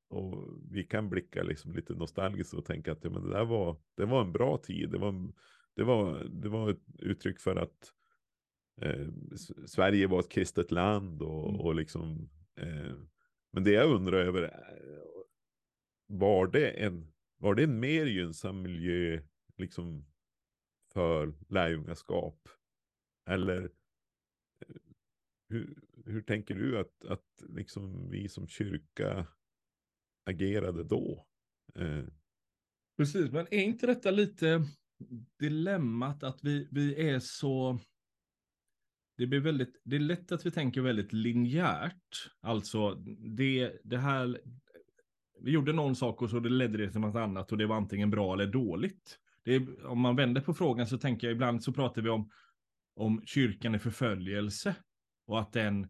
och 0.09 0.47
vi 0.71 0.83
kan 0.83 1.09
blicka 1.09 1.43
liksom 1.43 1.71
lite 1.75 1.93
nostalgiskt 1.93 2.53
och 2.53 2.65
tänka 2.65 2.91
att 2.91 3.03
ja, 3.03 3.09
men 3.09 3.23
det 3.23 3.29
där 3.29 3.45
var, 3.45 3.77
det 3.97 4.05
var 4.05 4.21
en 4.21 4.31
bra 4.31 4.57
tid. 4.57 4.89
Det 4.89 4.97
var, 4.97 5.09
en- 5.09 5.33
det 5.75 5.83
var, 5.83 6.23
det 6.23 6.49
var 6.49 6.69
ett 6.69 6.81
uttryck 6.99 7.39
för 7.39 7.55
att 7.55 7.93
eh, 8.81 9.07
Sverige 9.65 10.07
var 10.07 10.19
ett 10.19 10.29
kristet 10.29 10.71
land 10.71 11.21
och, 11.21 11.49
Mm. 11.49 11.61
och 11.61 11.75
liksom. 11.75 12.29
Eh, 12.59 12.95
men 13.51 13.63
det 13.63 13.71
jag 13.71 13.91
undrar 13.91 14.17
över 14.17 14.41
är, 14.41 15.03
var 16.07 16.47
det 16.47 16.69
en, 16.69 17.11
var 17.37 17.55
det 17.55 17.63
en 17.63 17.79
mer 17.79 18.05
gynnsam 18.05 18.61
miljö 18.61 19.21
liksom 19.57 20.05
för 20.93 21.33
lärjungaskap? 21.49 22.49
Eller 23.29 23.63
eh, 23.63 24.75
hur, 25.49 25.83
hur 26.05 26.21
tänker 26.21 26.55
du 26.55 26.79
att, 26.79 27.05
att 27.05 27.43
liksom 27.49 28.09
vi 28.09 28.29
som 28.29 28.47
kyrka 28.47 29.27
agerade 30.25 30.83
då? 30.83 31.27
Eh, 31.75 32.05
Precis, 32.97 33.31
men 33.31 33.47
är 33.51 33.63
inte 33.63 33.87
detta 33.87 34.11
lite 34.11 34.65
dilemmat 35.39 36.23
att 36.23 36.43
vi, 36.43 36.67
vi 36.71 37.09
är 37.09 37.19
så... 37.19 37.79
Det, 39.17 39.27
blir 39.27 39.39
väldigt, 39.39 39.81
det 39.83 39.95
är 39.95 39.99
lätt 39.99 40.31
att 40.31 40.45
vi 40.45 40.51
tänker 40.51 40.81
väldigt 40.81 41.13
linjärt. 41.13 42.31
Alltså, 42.39 42.93
det, 43.35 43.81
det 43.83 43.97
här... 43.97 44.41
Vi 45.41 45.51
gjorde 45.51 45.73
någon 45.73 45.95
sak 45.95 46.21
och 46.21 46.29
så 46.29 46.39
det 46.39 46.49
ledde 46.49 46.77
det 46.77 46.91
till 46.91 47.01
något 47.01 47.15
annat 47.15 47.51
och 47.51 47.57
det 47.57 47.65
var 47.65 47.75
antingen 47.75 48.09
bra 48.09 48.33
eller 48.33 48.47
dåligt. 48.47 49.19
Är, 49.55 49.85
om 49.85 49.99
man 49.99 50.15
vänder 50.15 50.41
på 50.41 50.53
frågan 50.53 50.87
så 50.87 50.97
tänker 50.97 51.27
jag 51.27 51.35
ibland 51.35 51.63
så 51.63 51.73
pratar 51.73 52.01
vi 52.01 52.09
om, 52.09 52.31
om 52.95 53.21
kyrkan 53.25 53.75
i 53.75 53.79
förföljelse. 53.79 54.75
Och 55.27 55.39
att 55.39 55.53
den, 55.53 55.87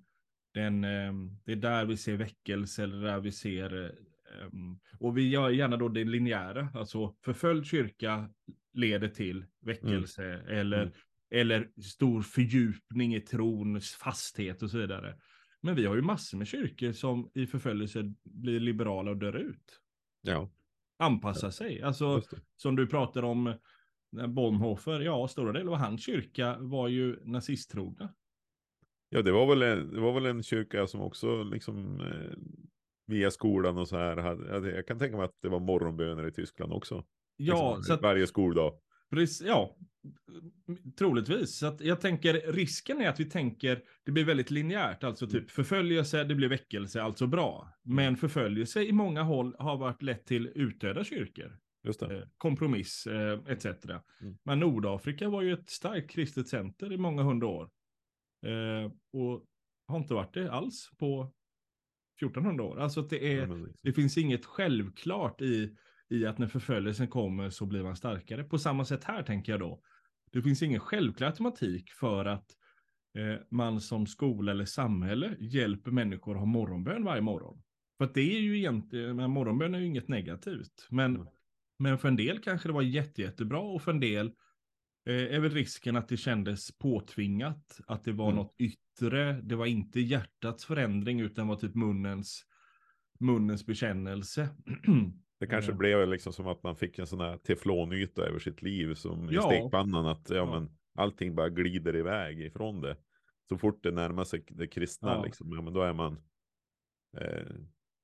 den, 0.53 0.83
eh, 0.83 1.13
det 1.45 1.51
är 1.51 1.55
där 1.55 1.85
vi 1.85 1.97
ser 1.97 2.17
väckelse 2.17 2.83
eller 2.83 3.01
där 3.01 3.19
vi 3.19 3.31
ser 3.31 3.83
eh, 3.85 3.91
Ehm, 4.35 4.79
och 4.99 5.17
vi 5.17 5.29
gör 5.29 5.49
gärna 5.49 5.77
då 5.77 5.89
det 5.89 6.03
linjära, 6.03 6.69
alltså 6.73 7.15
förföljd 7.25 7.65
kyrka 7.65 8.29
leder 8.73 9.07
till 9.07 9.45
väckelse 9.61 10.23
eller, 10.47 10.81
Mm. 10.81 10.93
eller 11.29 11.81
stor 11.81 12.21
fördjupning 12.21 13.15
i 13.15 13.21
trons 13.21 13.91
fasthet 13.91 14.63
och 14.63 14.71
så 14.71 14.77
vidare. 14.77 15.17
Men 15.61 15.75
vi 15.75 15.85
har 15.85 15.95
ju 15.95 16.01
massor 16.01 16.37
med 16.37 16.47
kyrkor 16.47 16.91
som 16.91 17.31
i 17.33 17.47
förföljelse 17.47 18.13
blir 18.23 18.59
liberala 18.59 19.11
och 19.11 19.17
dör 19.17 19.35
ut. 19.35 19.81
ja, 20.21 20.49
Anpassar 20.97 21.49
sig. 21.49 21.81
Alltså 21.81 22.21
som 22.55 22.75
du 22.75 22.87
pratar 22.87 23.23
om 23.23 23.47
eh, 23.47 24.27
Bonhoeffer, 24.27 24.99
ja 24.99 25.27
stora 25.27 25.51
delar 25.51 25.71
av 25.71 25.77
hans 25.77 26.05
kyrka 26.05 26.57
var 26.59 26.87
ju 26.87 27.19
nazisttrogna. 27.23 28.13
Ja, 29.09 29.21
det 29.21 29.31
var 29.31 29.47
väl 29.47 29.61
en, 29.61 29.93
det 29.93 29.99
var 29.99 30.13
väl 30.13 30.25
en 30.25 30.43
kyrka 30.43 30.87
som 30.87 31.01
också 31.01 31.43
liksom 31.43 32.01
eh, 32.01 32.37
via 33.07 33.31
skolan 33.31 33.77
och 33.77 33.87
så 33.87 33.97
här. 33.97 34.17
Hade, 34.17 34.71
jag 34.71 34.87
kan 34.87 34.99
tänka 34.99 35.17
mig 35.17 35.25
att 35.25 35.41
det 35.41 35.49
var 35.49 35.59
morgonböner 35.59 36.27
i 36.27 36.31
Tyskland 36.31 36.73
också. 36.73 37.05
Ja, 37.35 37.75
liksom, 37.75 37.83
så 37.83 37.93
att 37.93 38.01
Varje 38.01 38.27
skoldag. 38.27 38.73
Precis, 39.09 39.41
ja, 39.47 39.77
troligtvis. 40.97 41.57
Så 41.57 41.67
att 41.67 41.81
jag 41.81 42.01
tänker, 42.01 42.51
risken 42.51 43.01
är 43.01 43.09
att 43.09 43.19
vi 43.19 43.25
tänker, 43.25 43.83
det 44.05 44.11
blir 44.11 44.25
väldigt 44.25 44.51
linjärt, 44.51 45.03
alltså 45.03 45.27
typ 45.27 45.51
förföljelse, 45.51 46.23
det 46.23 46.35
blir 46.35 46.49
väckelse, 46.49 47.01
alltså 47.01 47.27
bra. 47.27 47.73
Men 47.83 48.17
förföljelse 48.17 48.83
i 48.83 48.91
många 48.91 49.23
håll 49.23 49.55
har 49.59 49.77
varit 49.77 50.01
lett 50.01 50.25
till 50.25 50.51
utdöda 50.55 51.03
kyrkor, 51.03 51.59
Just 51.83 51.99
det. 51.99 52.17
eh, 52.17 52.23
kompromiss 52.37 53.07
eh, 53.07 53.39
etc. 53.47 53.65
Mm. 53.65 54.37
Men 54.43 54.59
Nordafrika 54.59 55.29
var 55.29 55.41
ju 55.41 55.53
ett 55.53 55.69
starkt 55.69 56.11
kristet 56.11 56.47
center 56.47 56.93
i 56.93 56.97
många 56.97 57.23
hundra 57.23 57.47
år. 57.47 57.69
Eh, 58.45 58.91
och 59.13 59.45
har 59.87 59.97
inte 59.97 60.13
varit 60.13 60.33
det 60.33 60.51
alls 60.51 60.89
på 60.97 61.33
1400 62.21 62.63
år. 62.63 62.79
Alltså 62.79 62.99
att 62.99 63.09
det 63.09 63.33
är, 63.33 63.47
Ja, 63.47 63.67
det 63.81 63.93
finns 63.93 64.17
inget 64.17 64.45
självklart 64.45 65.41
i, 65.41 65.75
i 66.09 66.25
att 66.25 66.37
när 66.37 66.47
förföljelsen 66.47 67.07
kommer 67.07 67.49
så 67.49 67.65
blir 67.65 67.83
man 67.83 67.95
starkare. 67.95 68.43
På 68.43 68.57
samma 68.57 68.85
sätt 68.85 69.03
här 69.03 69.23
tänker 69.23 69.51
jag 69.51 69.59
då. 69.59 69.81
Det 70.31 70.41
finns 70.41 70.63
ingen 70.63 70.79
självklar 70.79 71.27
automatik 71.27 71.91
för 71.91 72.25
att 72.25 72.45
eh, 73.17 73.41
man 73.51 73.81
som 73.81 74.07
skola 74.07 74.51
eller 74.51 74.65
samhälle 74.65 75.35
hjälper 75.39 75.91
människor 75.91 76.33
att 76.33 76.39
ha 76.39 76.45
morgonbön 76.45 77.03
varje 77.03 77.21
morgon. 77.21 77.63
För 77.97 78.05
att 78.05 78.13
det 78.13 78.35
är 78.35 78.39
ju 78.39 78.57
egentligen, 78.57 79.15
men 79.15 79.31
morgonbön 79.31 79.75
är 79.75 79.79
ju 79.79 79.85
inget 79.85 80.07
negativt. 80.07 80.87
Men, 80.89 81.15
Mm. 81.15 81.27
men 81.79 81.97
för 81.97 82.07
en 82.07 82.15
del 82.15 82.39
kanske 82.39 82.69
det 82.69 82.73
var 82.73 82.81
jätte, 82.81 83.21
jättebra 83.21 83.59
och 83.59 83.81
för 83.81 83.91
en 83.91 83.99
del 83.99 84.27
eh, 85.05 85.35
är 85.35 85.39
väl 85.39 85.51
risken 85.51 85.95
att 85.95 86.07
det 86.07 86.17
kändes 86.17 86.77
påtvingat, 86.77 87.79
att 87.87 88.03
det 88.03 88.11
var 88.11 88.25
Mm. 88.25 88.35
något 88.35 88.55
yttre, 88.57 89.41
det 89.41 89.55
var 89.55 89.65
inte 89.65 89.99
hjärtats 89.99 90.65
förändring 90.65 91.19
utan 91.19 91.47
var 91.47 91.55
typ 91.55 91.75
munnens, 91.75 92.45
munnens 93.19 93.65
bekännelse. 93.65 94.49
Det 95.39 95.47
kanske 95.47 95.71
Eh. 95.71 95.77
blev 95.77 96.07
liksom 96.07 96.33
som 96.33 96.47
att 96.47 96.63
man 96.63 96.75
fick 96.75 96.99
en 96.99 97.07
sån 97.07 97.19
här 97.19 97.37
teflonyta 97.37 98.21
över 98.21 98.39
sitt 98.39 98.61
liv 98.61 98.93
som 98.93 99.29
i 99.29 99.33
Ja. 99.33 99.41
stekpannan. 99.41 100.07
Att 100.07 100.29
ja, 100.29 100.35
Ja. 100.35 100.59
Men, 100.59 100.69
allting 100.95 101.35
bara 101.35 101.49
glider 101.49 101.95
iväg 101.95 102.41
ifrån 102.41 102.81
det. 102.81 102.97
Så 103.49 103.57
fort 103.57 103.83
det 103.83 103.91
närmar 103.91 104.23
sig 104.23 104.43
det 104.49 104.67
kristna, 104.67 105.09
Ja. 105.11 105.23
liksom, 105.23 105.51
ja, 105.55 105.61
men 105.61 105.73
då 105.73 105.81
är 105.81 105.93
man, 105.93 106.13
eh, 107.17 107.55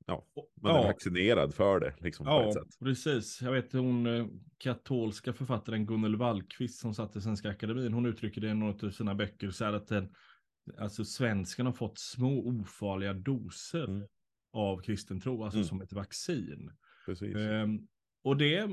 ja, 0.06 0.25
man 0.62 0.75
är 0.75 0.84
vaccinerad 0.84 1.54
för 1.54 1.80
det. 1.80 1.94
Liksom, 2.00 2.25
Ja, 2.25 2.54
precis. 2.84 3.42
Jag 3.42 3.52
vet 3.52 3.74
hon 3.74 4.06
eh, 4.08 4.28
katolska 4.58 5.34
författaren 5.34 5.86
Gunnel 5.86 6.16
Wallqvist 6.16 6.80
som 6.80 6.94
satt 6.94 7.16
i 7.16 7.22
Svenska 7.22 7.50
Akademin. 7.50 7.94
Hon 7.94 8.06
uttrycker 8.06 8.42
det 8.42 8.50
i 8.50 8.54
något 8.54 8.84
av 8.84 8.90
sina 8.92 9.16
böcker 9.16 9.52
så 9.52 9.66
här 9.66 9.74
att 9.74 9.88
den, 9.88 10.13
alltså 10.78 11.06
svensken 11.06 11.66
har 11.66 11.74
fått 11.74 12.00
små 12.00 12.48
ofarliga 12.48 13.13
doser 13.13 13.84
Mm. 13.88 14.08
av 14.54 14.82
kristen 14.82 15.20
tro, 15.22 15.44
alltså 15.44 15.58
Mm. 15.58 15.68
som 15.68 15.82
ett 15.82 15.94
vaccin. 15.94 16.72
Precis. 17.05 17.36
Ehm, 17.36 17.88
och 18.24 18.38
det, 18.38 18.69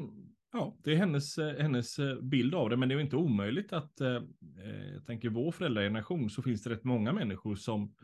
ja, 0.53 0.77
det 0.85 0.93
är 0.93 0.97
hennes, 0.97 1.37
hennes 1.39 1.99
eh, 1.99 2.21
bild 2.21 2.55
av 2.55 2.71
det, 2.71 2.77
men 2.77 2.89
det 2.89 2.95
är 2.95 3.01
inte 3.01 3.17
omöjligt 3.17 3.73
att, 3.73 4.01
eh, 4.01 4.17
eh, 4.65 4.93
jag 4.95 5.07
tänker 5.07 5.29
vår 5.29 5.53
föräldrageneration, 5.53 6.31
så 6.31 6.43
finns 6.43 6.63
det 6.63 6.71
rätt 6.71 6.85
många 6.85 7.13
människor 7.13 7.55
som, 7.57 7.95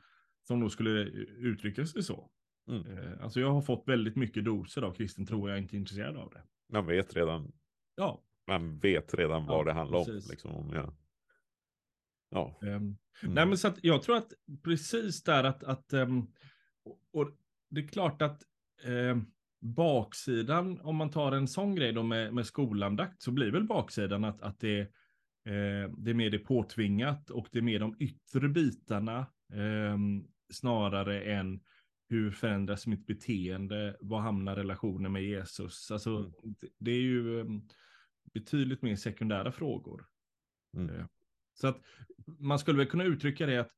som 0.43 0.61
nog 0.61 0.73
skulle 0.73 0.91
uttrycka 1.39 1.87
sig 1.87 2.03
så. 2.03 2.31
Mm. 2.69 2.87
Eh, 2.99 3.23
alltså 3.23 3.41
jag 3.41 3.51
har 3.53 3.63
fått 3.63 3.89
väldigt 3.89 4.17
mycket 4.17 4.45
doser 4.45 4.83
av 4.83 4.95
kristen 4.95 5.27
tro 5.27 5.43
och 5.43 5.49
jag 5.51 5.57
är 5.57 5.63
inte 5.63 5.77
intresserad 5.77 6.17
av 6.17 6.31
det. 6.31 6.43
Man 6.73 6.87
vet 6.87 7.17
redan, 7.17 7.53
Ja, 7.97 8.23
man 8.47 8.79
vet 8.79 9.15
redan 9.15 9.43
Ja, 9.43 9.49
vad 9.49 9.67
det 9.67 9.73
handlar 9.73 9.99
om. 9.99 10.05
precis. 10.05 10.31
Liksom, 10.31 10.51
om 10.51 10.73
jag... 10.73 10.95
Ja. 12.31 12.59
ehm, 12.63 12.97
Mm. 13.23 13.35
nej 13.35 13.47
men 13.47 13.59
så 13.59 13.69
att 13.69 13.79
jag 13.83 14.03
tror 14.03 14.17
att 14.17 14.33
precis 14.65 15.23
där 15.23 15.45
att, 15.45 15.65
att 15.65 15.93
ehm, 15.93 16.21
och, 16.85 17.01
och 17.13 17.31
det 17.71 17.81
är 17.81 17.89
klart 17.89 18.23
att 18.23 18.43
ehm, 18.85 19.27
baksidan, 19.75 20.81
om 20.81 20.97
man 20.97 21.11
tar 21.11 21.33
en 21.33 21.49
sån 21.49 21.75
grej 21.75 21.93
då 21.93 22.03
med, 22.03 22.35
med 22.35 22.47
skolandakt, 22.47 23.23
så 23.23 23.31
blir 23.31 23.51
väl 23.51 23.65
baksidan 23.65 24.25
att, 24.25 24.43
att 24.43 24.61
det, 24.61 24.81
eh, 25.45 25.91
det 25.99 26.11
är 26.11 26.15
mer 26.15 26.31
det 26.31 26.39
påtvingat 26.39 27.31
och 27.31 27.49
det 27.53 27.59
är 27.59 27.63
mer 27.63 27.79
de 27.81 27.97
yttre 27.99 28.49
bitarna 28.49 29.27
ehm, 29.55 30.25
snarare 30.53 31.23
än 31.23 31.61
hur 32.09 32.31
förändras 32.31 32.87
mitt 32.87 33.07
beteende, 33.07 33.97
vad 34.01 34.23
hamnar 34.23 34.57
relationen 34.57 35.13
med 35.13 35.23
Jesus? 35.23 35.91
Alltså, 35.91 36.11
Mm. 36.17 36.33
det, 36.61 36.69
det 36.79 36.91
är 36.91 37.01
ju 37.01 37.41
ehm, 37.41 37.63
betydligt 38.35 38.83
mer 38.83 38.97
sekundära 38.97 39.53
frågor. 39.53 40.07
Mm. 40.77 40.97
Eh, 40.97 41.07
Så 41.55 41.69
att 41.69 41.81
man 42.39 42.59
skulle 42.59 42.79
väl 42.79 42.87
kunna 42.87 43.05
uttrycka 43.05 43.47
det 43.47 43.59
att, 43.59 43.73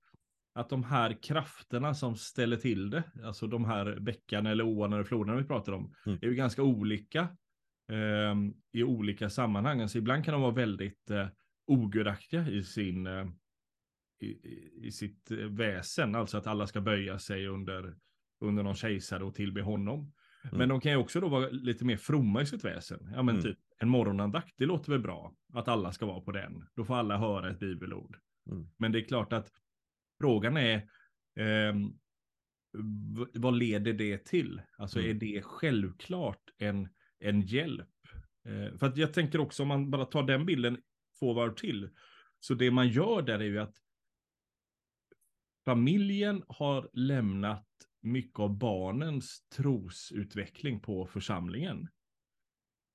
att 0.61 0.69
de 0.71 0.85
här 0.85 1.23
krafterna 1.23 1.95
som 1.95 2.17
ställer 2.17 2.57
till 2.57 2.91
det, 2.91 3.03
alltså 3.25 3.47
de 3.47 3.65
här 3.65 3.99
bäckarna 4.01 4.51
eller 4.51 4.65
åarna 4.65 4.97
eller 4.97 5.05
floderna 5.05 5.37
vi 5.39 5.45
pratar 5.45 5.73
om, 5.73 5.95
Mm. 6.07 6.19
är 6.23 6.27
ju 6.27 6.35
ganska 6.35 6.63
olika 6.63 7.29
ehm, 7.93 8.55
i 8.73 8.83
olika 8.83 9.31
sammanhang. 9.31 9.81
Alltså 9.81 9.99
ibland 9.99 10.25
kan 10.25 10.33
de 10.33 10.43
vara 10.43 10.55
väldigt 10.55 11.11
eh, 11.11 11.27
ogudaktiga 11.67 12.49
i 12.49 12.63
sin 12.65 13.07
eh, 13.07 13.27
i, 14.21 14.27
i- 14.27 14.81
i 14.87 14.91
sitt 14.93 15.31
eh, 15.31 15.37
väsen, 15.37 16.15
alltså 16.15 16.39
att 16.39 16.47
alla 16.47 16.67
ska 16.67 16.81
böja 16.81 17.19
sig 17.19 17.47
under 17.47 17.97
under 18.41 18.63
någon 18.63 18.75
kejsare 18.75 19.25
och 19.25 19.35
tillbe 19.35 19.63
honom. 19.63 20.13
Mm. 20.45 20.59
Men 20.59 20.69
de 20.69 20.81
kan 20.81 20.93
ju 20.93 20.99
också 20.99 21.21
då 21.21 21.29
vara 21.29 21.49
lite 21.49 21.85
mer 21.85 21.97
fromma 21.97 22.43
i 22.43 22.47
sitt 22.47 22.65
väsen. 22.65 23.11
Ja 23.15 23.23
men 23.23 23.35
Mm. 23.35 23.43
typ 23.43 23.59
en 23.79 23.89
morgonandakt, 23.89 24.55
det 24.57 24.67
låter 24.67 24.93
väl 24.93 25.01
bra. 25.01 25.35
Att 25.55 25.69
alla 25.69 25.93
ska 25.93 26.07
vara 26.07 26.21
på 26.21 26.33
den. 26.33 26.65
Då 26.77 26.85
får 26.85 26.95
alla 26.97 27.19
höra 27.19 27.51
ett 27.51 27.59
bibelord. 27.59 28.17
Mm. 28.51 28.69
Men 28.77 28.93
det 28.93 28.99
är 28.99 29.05
klart 29.05 29.33
att 29.33 29.51
frågan 30.21 30.57
är 30.57 30.89
v- 33.17 33.31
vad 33.35 33.55
leder 33.59 33.93
det 33.93 34.25
till? 34.25 34.63
Alltså 34.79 34.99
Mm. 34.99 35.11
är 35.11 35.15
det 35.15 35.43
självklart 35.43 36.51
en, 36.59 36.89
en 37.19 37.41
hjälp? 37.41 37.89
Eh, 38.45 38.79
för 38.79 38.87
att 38.87 38.97
jag 38.97 39.15
tänker 39.15 39.41
också 39.41 39.63
om 39.63 39.69
man 39.69 39.91
bara 39.91 40.05
tar 40.05 40.23
den 40.23 40.47
bilden 40.47 40.83
två 41.19 41.33
varv 41.33 41.55
till. 41.55 41.91
Så 42.41 42.55
det 42.55 42.71
man 42.71 42.89
gör 42.89 43.23
där 43.23 43.39
är 43.39 43.45
ju 43.45 43.59
att 43.59 43.77
familjen 45.65 46.43
har 46.49 46.91
lämnat 46.93 47.67
mycket 48.01 48.39
av 48.39 48.59
barnens 48.59 49.49
trosutveckling 49.57 50.81
på 50.81 51.07
församlingen. 51.07 51.89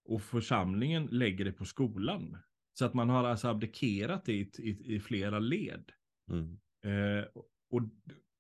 Och 0.05 0.21
församlingen 0.21 1.05
lägger 1.05 1.45
det 1.45 1.51
på 1.51 1.65
skolan. 1.65 2.37
Så 2.73 2.85
att 2.85 2.93
man 2.93 3.09
har 3.09 3.23
alltså 3.23 3.47
abdikerat 3.47 4.25
det 4.25 4.33
i, 4.33 4.51
i, 4.59 4.95
i 4.95 4.99
flera 4.99 5.39
led. 5.39 5.91
Mm. 6.31 6.59
Eh, 6.83 7.25
och 7.69 7.81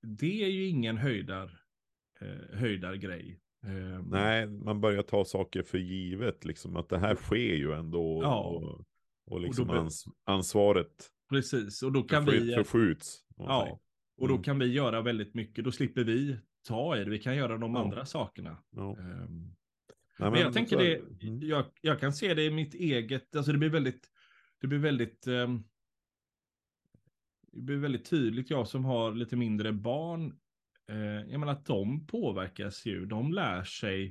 det 0.01 0.43
är 0.43 0.49
ju 0.49 0.65
ingen 0.67 0.97
höjdar, 0.97 1.59
eh, 2.21 2.57
höjdargrej. 2.59 3.39
Eh, 3.65 4.03
Nej, 4.07 4.47
man 4.47 4.81
börjar 4.81 5.03
ta 5.03 5.25
saker 5.25 5.63
för 5.63 5.77
givet, 5.77 6.45
liksom 6.45 6.75
att 6.75 6.89
det 6.89 6.97
här 6.99 7.15
sker 7.15 7.55
ju 7.55 7.73
ändå. 7.73 8.19
Ja. 8.23 8.43
Och, 8.43 8.85
och 9.33 9.41
liksom 9.41 9.67
blir- 9.67 9.77
ans 9.77 10.05
ansvaret 10.25 11.09
Precis, 11.29 11.83
och 11.83 11.91
då 11.91 12.03
kan 12.03 12.25
förflyt, 12.25 12.43
vi... 12.43 12.53
förskjuts. 12.55 13.25
Ja, 13.37 13.79
och 14.17 14.27
då 14.27 14.33
Mm. 14.33 14.43
kan 14.43 14.59
vi 14.59 14.65
göra 14.65 15.01
väldigt 15.01 15.33
mycket. 15.33 15.63
Då 15.65 15.71
slipper 15.71 16.03
vi 16.03 16.37
ta 16.67 16.97
i 16.97 17.03
det. 17.03 17.09
Vi 17.09 17.19
kan 17.19 17.35
göra 17.35 17.57
de 17.57 17.73
Ja. 17.75 17.81
andra 17.83 18.05
sakerna. 18.05 18.57
Ja. 18.71 18.97
Ehm, 18.99 19.55
Nej, 20.19 20.31
Men 20.31 20.41
jag 20.41 20.53
tänker 20.53 20.77
det, 20.77 20.95
Mm. 20.97 21.39
jag, 21.41 21.65
jag 21.81 21.99
kan 21.99 22.13
se 22.13 22.33
det 22.33 22.43
i 22.43 22.51
mitt 22.51 22.73
eget, 22.73 23.35
alltså 23.35 23.51
det 23.51 23.57
blir 23.57 23.69
väldigt, 23.69 24.07
det 24.61 24.67
blir 24.67 24.79
väldigt, 24.79 25.27
ehm, 25.27 25.63
det 27.53 27.61
blir 27.61 27.77
väldigt 27.77 28.09
tydligt, 28.09 28.49
jag 28.49 28.67
som 28.67 28.85
har 28.85 29.11
lite 29.11 29.35
mindre 29.35 29.73
barn, 29.73 30.37
eh, 30.89 30.97
jag 31.31 31.39
menar 31.39 31.53
att 31.53 31.65
de 31.65 32.07
påverkas 32.07 32.85
ju, 32.85 33.05
de 33.05 33.33
lär 33.33 33.63
sig, 33.63 34.05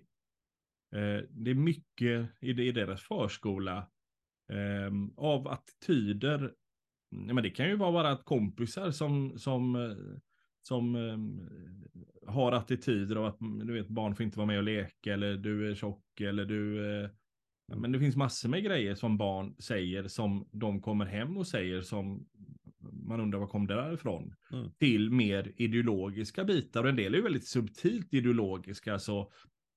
eh, 0.94 1.25
det 1.30 1.50
är 1.50 1.54
mycket 1.54 2.28
i, 2.40 2.52
det, 2.52 2.64
i 2.64 2.72
deras 2.72 3.02
förskola, 3.02 3.76
eh, 4.52 4.92
av 5.16 5.49
attityder, 5.49 6.52
ja, 7.11 7.34
men 7.34 7.42
det 7.42 7.50
kan 7.50 7.68
ju 7.68 7.76
vara 7.76 7.92
bara 7.92 8.11
att 8.11 8.25
kompisar 8.25 8.90
som, 8.90 9.38
som, 9.38 9.76
eh, 9.76 10.18
som 10.62 10.96
eh, 10.96 12.32
har 12.32 12.52
attityder 12.52 13.16
av 13.16 13.25
att 13.25 13.40
mm, 13.40 13.66
du 13.66 13.72
vet, 13.72 13.88
barn 13.88 14.14
får 14.14 14.25
inte 14.25 14.38
vara 14.38 14.46
med 14.46 14.58
och 14.58 14.64
leka 14.64 15.12
eller 15.12 15.37
du 15.37 15.70
är 15.70 15.75
tjock 15.75 16.20
eller 16.20 16.44
du... 16.44 16.94
Eh, 17.02 17.11
men 17.76 17.92
det 17.92 17.99
finns 17.99 18.16
massor 18.16 18.49
med 18.49 18.64
grejer 18.64 18.94
som 18.94 19.18
barn 19.18 19.54
säger 19.58 20.08
som 20.08 20.49
de 20.52 20.82
kommer 20.82 21.06
hem 21.06 21.37
och 21.37 21.46
säger 21.46 21.80
som 21.80 22.26
man 23.06 23.21
undrar 23.21 23.38
var 23.38 23.47
kom 23.47 23.66
det 23.66 23.92
ifrån? 23.94 24.35
Mm. 24.52 24.71
Till 24.78 25.11
mer 25.11 25.52
ideologiska 25.56 26.44
bitar 26.44 26.82
och 26.82 26.88
en 26.88 26.97
del 26.97 27.14
är 27.14 27.18
ju 27.18 27.25
väldigt 27.25 27.49
subtilt 27.49 28.14
ideologiska 28.14 28.99
så 28.99 29.32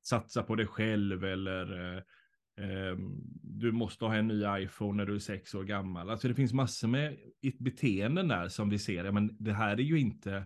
satsa 0.05 0.43
på 0.43 0.55
dig 0.55 0.67
själv 0.67 1.23
eller 1.23 1.95
eh, 1.95 2.01
ehm, 2.65 3.15
du 3.43 3.71
måste 3.71 4.05
ha 4.05 4.15
en 4.15 4.27
ny 4.27 4.43
iPhone 4.63 4.97
när 4.97 5.05
du 5.05 5.15
är 5.15 5.19
sex 5.19 5.55
år 5.55 5.63
gammal. 5.63 6.09
Alltså 6.09 6.27
det 6.27 6.35
finns 6.35 6.53
massor 6.53 6.87
med 6.87 7.17
beteenden 7.59 8.27
där 8.27 8.47
som 8.47 8.69
vi 8.69 8.79
ser, 8.79 9.05
ja, 9.05 9.11
men 9.11 9.37
det 9.39 9.53
här 9.53 9.77
är 9.77 9.83
ju 9.83 9.99
inte 9.99 10.45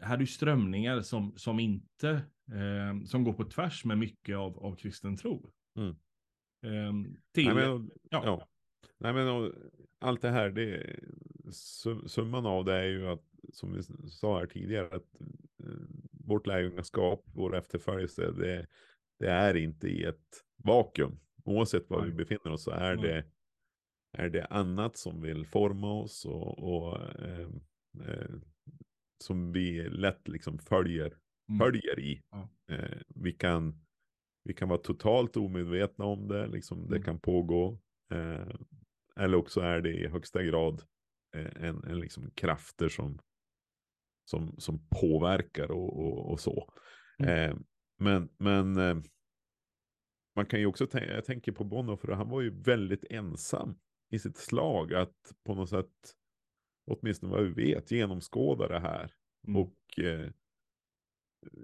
här 0.00 0.14
är 0.14 0.20
ju 0.20 0.26
strömningar 0.26 1.00
som, 1.00 1.32
som 1.36 1.60
inte, 1.60 2.10
eh, 2.52 3.04
som 3.06 3.24
går 3.24 3.32
på 3.32 3.44
tvärs 3.44 3.84
med 3.84 3.98
mycket 3.98 4.36
av, 4.36 4.58
av 4.58 4.76
kristen 4.76 5.16
tro. 5.16 5.52
Mm. 5.76 5.90
Eh, 6.62 7.10
till, 7.34 7.46
Nej, 7.46 7.54
men, 7.54 7.90
ja, 8.10 8.22
ja. 8.24 8.48
Nej, 8.98 9.12
men 9.12 9.52
allt 9.98 10.22
det 10.22 10.28
här, 10.30 10.50
det, 10.50 10.96
sum- 11.52 12.06
summan 12.08 12.46
av 12.46 12.64
det 12.64 12.74
är 12.74 12.84
ju 12.86 13.06
att, 13.08 13.24
som 13.52 13.72
vi 13.72 13.82
sa 14.10 14.38
här 14.38 14.46
tidigare, 14.46 14.86
att 14.86 15.20
eh, 15.64 15.74
vårt 16.10 16.46
lärjungaskap, 16.46 17.24
vår 17.34 17.56
efterföljelse, 17.56 18.30
det, 18.30 18.66
det 19.18 19.30
är 19.30 19.56
inte 19.56 19.88
i 19.88 20.04
ett 20.04 20.44
vakuum. 20.64 21.18
Oavsett 21.44 21.90
var 21.90 22.04
vi 22.04 22.12
befinner 22.12 22.52
oss 22.52 22.62
så 22.62 22.70
är 22.70 22.96
Nej. 22.96 23.04
det, 23.04 23.24
är 24.18 24.30
det 24.30 24.44
annat 24.46 24.96
som 24.96 25.22
vill 25.22 25.46
forma 25.46 25.92
oss 25.92 26.24
och, 26.26 26.58
och 26.58 26.98
eh, 27.20 27.48
eh, 28.06 28.30
som 29.24 29.52
vi 29.52 29.88
lätt 29.88 30.28
liksom 30.28 30.58
följer, 30.58 31.16
Mm. 31.48 31.58
följer 31.58 32.00
i. 32.00 32.22
Eh, 32.70 32.98
vi, 33.08 33.32
kan, 33.32 33.80
vi 34.44 34.54
kan 34.54 34.68
vara 34.68 34.78
totalt 34.78 35.36
omedvetna 35.36 36.04
om 36.04 36.28
det, 36.28 36.46
liksom 36.46 36.82
det 36.88 36.96
Mm. 36.96 37.02
kan 37.02 37.20
pågå. 37.20 37.78
Eh, 38.10 38.54
eller 39.16 39.36
också 39.36 39.60
är 39.60 39.80
det 39.80 39.90
i 39.90 40.08
högsta 40.08 40.42
grad 40.42 40.82
eh, 41.36 41.64
en, 41.64 41.84
en 41.84 42.00
liksom 42.00 42.30
krafter 42.30 42.88
som, 42.88 43.18
som, 44.24 44.54
som 44.58 44.88
påverkar 45.00 45.70
och, 45.70 45.98
och, 45.98 46.32
och 46.32 46.40
så. 46.40 46.72
Mm. 47.18 47.50
Eh, 47.50 47.56
men 47.98 48.28
men 48.38 48.76
eh, 48.76 48.96
man 50.36 50.46
kan 50.46 50.60
ju 50.60 50.66
också 50.66 50.86
tänka, 50.86 51.14
jag 51.14 51.24
tänker 51.24 51.52
på 51.52 51.64
Bono, 51.64 51.96
för 51.96 52.12
han 52.12 52.28
var 52.28 52.40
ju 52.40 52.62
väldigt 52.62 53.04
ensam 53.10 53.78
i 54.10 54.18
sitt 54.18 54.36
slag 54.36 54.94
att 54.94 55.34
på 55.44 55.54
något 55.54 55.70
sätt, 55.70 56.14
åtminstone 56.86 57.32
vad 57.32 57.44
vi 57.44 57.50
vet, 57.50 57.90
genomskåda 57.90 58.68
det 58.68 58.80
här. 58.80 59.12
Mm. 59.48 59.62
Och 59.62 59.98
eh, 59.98 60.30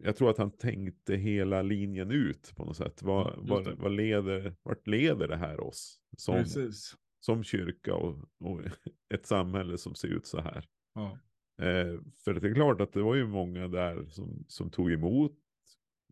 jag 0.03 0.17
tror 0.17 0.31
att 0.31 0.39
han 0.39 0.51
tänkte 0.51 1.15
hela 1.15 1.63
linjen 1.63 2.11
ut 2.11 2.53
på 2.57 2.65
något 2.65 2.77
sätt. 2.77 3.03
Vad, 3.03 3.35
vad, 3.39 3.79
vad 3.79 3.93
leder, 3.93 4.55
vart 4.63 4.87
leder 4.87 5.29
det 5.29 5.37
här 5.37 5.61
oss? 5.61 6.01
Som, 6.17 6.35
Precis. 6.35 6.97
som 7.21 7.45
kyrka 7.45 7.95
och, 7.95 8.19
och 8.41 8.61
ett 9.15 9.27
samhälle 9.27 9.79
som 9.79 9.95
ser 9.95 10.09
ut 10.09 10.27
så 10.27 10.41
här. 10.41 10.69
Ja. 10.95 11.19
Eh, 11.65 12.01
för 12.25 12.35
det 12.35 12.49
är 12.49 12.55
klart 12.55 12.81
att 12.81 12.93
det 12.93 13.03
var 13.03 13.15
ju 13.15 13.27
många 13.27 13.69
där 13.69 14.07
som, 14.09 14.45
som 14.49 14.71
tog 14.71 14.93
emot 14.93 15.39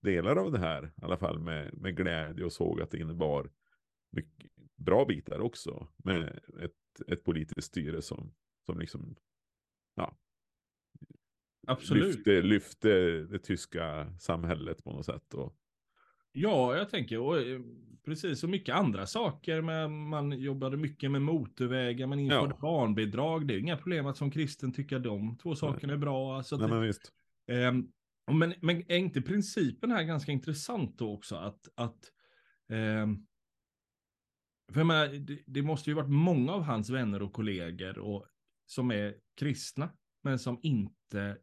delar 0.03 0.37
av 0.37 0.53
det 0.53 0.59
här, 0.59 0.87
i 0.87 1.05
alla 1.05 1.17
fall 1.17 1.39
med, 1.39 1.75
med 1.75 1.97
glädje 1.97 2.45
och 2.45 2.53
såg 2.53 2.81
att 2.81 2.91
det 2.91 2.99
innebar 2.99 3.51
mycket 4.11 4.51
bra 4.77 5.05
bitar 5.05 5.41
också. 5.41 5.89
Med 5.97 6.41
ett, 6.61 7.09
ett 7.09 7.25
politiskt 7.25 7.69
styre 7.69 8.03
som, 8.03 8.35
som 8.67 8.79
liksom 8.79 9.17
Absolut. 11.67 12.15
lyfte, 12.17 12.43
lyfte 12.43 12.89
det 13.21 13.39
tyska 13.39 14.13
samhället 14.21 14.85
på 14.85 14.93
något 14.93 15.07
sätt. 15.07 15.35
Och, 15.35 15.57
Ja, 16.37 16.77
jag 16.77 16.91
tänker, 16.91 17.19
och, 17.21 17.39
eh, 17.41 17.61
precis 18.05 18.41
så 18.41 18.49
mycket 18.49 18.75
andra 18.75 19.07
saker. 19.07 19.61
Men 19.61 20.09
man 20.09 20.33
jobbade 20.41 20.77
mycket 20.77 21.11
med 21.11 21.23
motorvägar, 21.23 22.07
man 22.07 22.21
införde 22.21 22.55
Ja. 22.55 22.59
barnbidrag. 22.61 23.47
Det 23.47 23.55
är 23.55 23.59
inga 23.59 23.77
problem 23.77 24.07
att 24.07 24.17
som 24.17 24.31
kristen 24.31 24.73
tycka 24.73 24.99
de 24.99 25.37
två 25.39 25.55
sakerna 25.55 25.93
är 25.93 25.97
bra. 25.97 26.37
Alltså, 26.37 26.57
nej, 26.57 26.69
det- 26.69 26.75
men 26.75 26.83
visst. 26.83 27.13
Ehm, 27.47 27.89
men, 28.33 28.55
men 28.61 28.77
är 28.93 28.97
inte 28.97 29.23
principen 29.23 29.91
här 29.91 30.03
ganska 30.03 30.33
intressant 30.33 30.99
då 30.99 31.13
också? 31.15 31.37
Att, 31.37 31.69
att 31.75 31.99
ehm, 32.69 33.27
för 34.73 34.81
jag 34.81 34.87
menar, 34.87 35.07
det, 35.09 35.39
det 35.47 35.63
måste 35.63 35.91
ju 35.91 35.95
varit 35.95 36.11
många 36.11 36.53
av 36.53 36.63
hans 36.63 36.91
vänner 36.91 37.23
och 37.23 37.33
kollegor 37.33 37.99
och, 37.99 38.27
som 38.67 38.91
är 38.91 39.15
kristna, 39.37 39.89
men 40.23 40.39
som 40.39 40.59
inte 40.63 40.95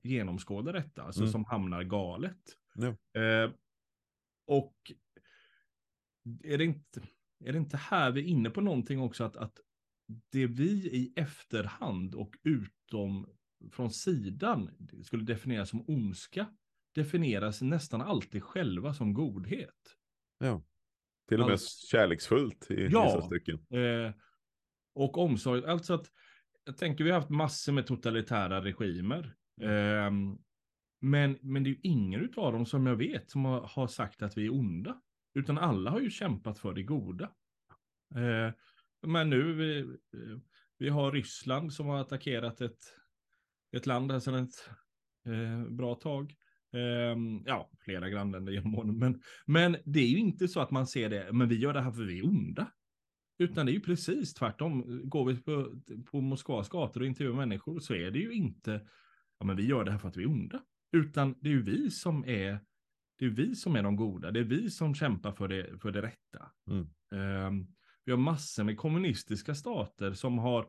genomskådar 0.03 0.73
detta, 0.73 1.03
alltså 1.03 1.21
Mm. 1.21 1.31
som 1.31 1.45
hamnar 1.45 1.83
galet. 1.83 2.41
Ja. 2.75 2.95
Ehm, 3.21 3.51
och 4.47 4.75
är 6.43 6.57
det, 6.57 6.63
inte, 6.65 7.01
är 7.45 7.51
det 7.51 7.57
inte 7.57 7.77
här 7.77 8.11
vi 8.11 8.19
är 8.21 8.25
inne 8.25 8.49
på 8.49 8.61
någonting 8.61 8.99
också 9.01 9.23
att, 9.23 9.35
att 9.37 9.59
det 10.31 10.47
vi 10.47 10.71
i 10.71 11.13
efterhand 11.15 12.15
och 12.15 12.35
utom 12.43 13.29
från 13.71 13.91
sidan 13.91 14.69
skulle 15.03 15.23
definieras 15.23 15.69
som 15.69 15.85
ondska 15.87 16.55
definieras 16.95 17.61
nästan 17.61 18.01
alltid 18.01 18.43
själva 18.43 18.93
som 18.93 19.13
godhet. 19.13 19.97
Ja. 20.39 20.63
Till 21.27 21.39
och 21.41 21.45
med 21.47 21.53
Allt- 21.53 21.61
kärleksfullt 21.91 22.71
i 22.71 22.87
Ja. 22.91 23.03
vissa 23.05 23.21
stycken. 23.21 23.65
Eh, 23.69 24.13
och 24.95 25.17
omsorg, 25.17 25.65
alltså 25.65 25.93
att 25.93 26.11
jag 26.63 26.77
tänker 26.77 27.03
vi 27.03 27.09
har 27.11 27.19
haft 27.19 27.29
massor 27.31 27.73
med 27.73 27.87
totalitära 27.87 28.63
regimer. 28.63 29.35
Um, 29.61 30.37
men, 30.99 31.37
men 31.41 31.63
det 31.63 31.69
är 31.69 31.71
ju 31.71 31.79
ingen 31.81 32.33
av 32.37 32.53
dem 32.53 32.65
som 32.65 32.87
jag 32.87 32.95
vet 32.95 33.29
som 33.29 33.45
har, 33.45 33.61
har 33.61 33.87
sagt 33.87 34.21
att 34.21 34.37
vi 34.37 34.45
är 34.45 34.53
onda. 34.53 35.01
Utan 35.33 35.57
alla 35.57 35.91
har 35.91 35.99
ju 35.99 36.09
kämpat 36.09 36.59
för 36.59 36.73
det 36.73 36.83
goda. 36.83 37.31
Uh, 38.15 38.51
men 39.01 39.29
nu, 39.29 39.53
vi, 39.53 39.97
vi 40.77 40.89
har 40.89 41.11
Ryssland 41.11 41.73
som 41.73 41.87
har 41.87 42.01
attackerat 42.01 42.61
ett, 42.61 42.79
ett 43.71 43.85
land 43.85 44.11
här 44.11 44.19
sedan 44.19 44.43
ett 44.43 44.69
eh, 45.25 45.71
bra 45.71 45.95
tag. 45.95 46.35
Eh, 46.73 47.17
ja, 47.45 47.71
flera 47.79 48.09
grannländer 48.09 48.51
genom 48.51 48.75
åren. 48.75 48.97
Men, 48.97 49.21
men 49.45 49.77
det 49.85 49.99
är 49.99 50.07
ju 50.07 50.17
inte 50.17 50.47
så 50.47 50.59
att 50.59 50.71
man 50.71 50.87
ser 50.87 51.09
det, 51.09 51.31
men 51.31 51.49
vi 51.49 51.55
gör 51.55 51.73
det 51.73 51.81
här 51.81 51.91
för 51.91 52.03
vi 52.03 52.19
är 52.19 52.25
onda. 52.25 52.71
Utan 53.37 53.65
det 53.65 53.71
är 53.71 53.73
ju 53.73 53.81
precis 53.81 54.33
tvärtom. 54.33 55.01
Går 55.09 55.25
vi 55.25 55.35
på, 55.35 55.81
på 56.05 56.21
Moskvas 56.21 56.69
gator 56.69 57.01
och 57.01 57.07
intervjuar 57.07 57.35
människor 57.35 57.79
så 57.79 57.93
är 57.93 58.11
det 58.11 58.19
ju 58.19 58.31
inte, 58.31 58.87
ja 59.41 59.45
men 59.45 59.55
vi 59.55 59.65
gör 59.65 59.83
det 59.83 59.91
här 59.91 59.97
för 59.97 60.07
att 60.07 60.17
vi 60.17 60.23
är 60.23 60.29
onda. 60.29 60.61
Utan 60.91 61.35
det 61.39 61.49
är 61.49 61.53
ju 61.53 61.61
vi 61.61 61.91
som 61.91 62.25
är, 62.25 62.59
det 63.19 63.25
är 63.25 63.29
vi 63.29 63.55
som 63.55 63.75
är 63.75 63.83
de 63.83 63.95
goda. 63.95 64.31
Det 64.31 64.39
är 64.39 64.43
vi 64.43 64.69
som 64.69 64.95
kämpar 64.95 65.31
för 65.31 65.47
det, 65.47 65.79
för 65.81 65.91
det 65.91 66.01
rätta. 66.01 66.51
Mm. 66.69 67.47
Um, 67.47 67.67
vi 68.05 68.11
har 68.11 68.19
massor 68.19 68.63
med 68.63 68.77
kommunistiska 68.77 69.55
stater 69.55 70.13
som 70.13 70.37
har, 70.37 70.67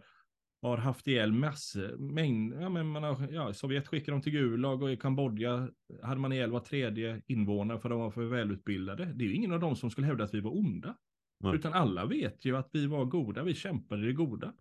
har 0.63 0.77
haft 0.77 1.07
ihjäl 1.07 1.33
massor, 1.33 1.97
mängd, 1.97 2.55
ja, 2.55 2.69
men 2.69 2.87
man 2.87 3.03
har, 3.03 3.29
ja, 3.33 3.53
Sovjet 3.53 3.89
skickade 3.89 4.13
dem 4.13 4.23
till 4.23 4.33
Gulag 4.33 4.83
och 4.83 4.93
i 4.93 4.97
Kambodja 4.97 5.69
hade 6.03 6.21
man 6.21 6.33
ihjäl 6.33 6.51
var 6.51 6.61
tredje 6.61 7.23
invånare 7.27 7.79
för 7.79 7.89
de 7.89 8.01
var 8.01 8.11
för 8.11 8.25
välutbildade. 8.25 9.05
Det 9.05 9.25
är 9.25 9.29
ju 9.29 9.35
ingen 9.35 9.53
av 9.53 9.61
dem 9.61 9.77
som 9.77 9.91
skulle 9.91 10.07
hävda 10.07 10.25
att 10.25 10.35
vi 10.35 10.41
var 10.41 10.57
onda. 10.59 10.97
Nej. 11.41 11.55
Utan 11.55 11.73
alla 11.73 12.07
vet 12.07 12.45
ju 12.45 12.57
att 12.57 12.69
vi 12.73 12.87
var 12.87 13.05
goda, 13.05 13.43
vi 13.43 13.55
kämpade 13.55 14.07
det 14.07 14.13
goda. 14.13 14.53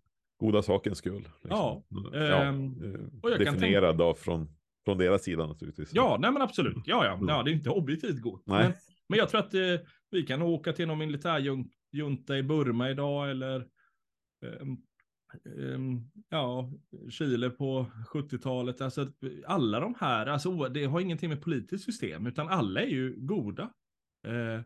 Goda 0.42 0.62
sakens 0.62 0.98
skull. 0.98 1.22
Liksom. 1.22 1.50
Ja, 1.50 1.82
ja 2.12 2.42
ehm, 2.42 2.94
eh, 2.94 3.00
och 3.22 3.30
jag 3.30 3.38
definierad 3.38 3.96
då 3.98 4.14
från, 4.14 4.48
från 4.84 4.98
deras 4.98 5.22
sida 5.22 5.46
naturligtvis. 5.46 5.90
Ja, 5.94 6.16
nej 6.20 6.32
men 6.32 6.42
absolut. 6.42 6.76
Ja, 6.86 7.04
ja, 7.04 7.12
Mm. 7.12 7.28
ja 7.28 7.42
det 7.42 7.50
är 7.50 7.52
inte 7.52 7.70
objektivt 7.70 8.20
gott. 8.20 8.42
Nej. 8.46 8.62
Men, 8.62 8.72
men 9.08 9.18
jag 9.18 9.28
tror 9.28 9.40
att 9.40 9.54
eh, 9.54 9.60
vi 10.10 10.22
kan 10.22 10.42
åka 10.42 10.72
till 10.72 10.86
någon 10.88 10.98
militärjunta 10.98 12.38
i 12.38 12.42
Burma 12.42 12.90
idag 12.90 13.30
eller 13.30 13.66
ehm, 14.46 14.76
ehm, 15.58 16.10
ja, 16.28 16.70
Chile 17.10 17.50
på 17.50 17.86
70-talet. 18.12 18.80
Alltså 18.80 19.06
alla 19.46 19.80
de 19.80 19.94
här, 20.00 20.26
alltså 20.26 20.68
det 20.68 20.84
har 20.84 21.00
ingenting 21.00 21.28
med 21.28 21.42
politiskt 21.42 21.84
system, 21.84 22.26
utan 22.26 22.48
alla 22.48 22.80
är 22.80 22.86
ju 22.86 23.14
goda. 23.18 23.62
Eh, 24.26 24.60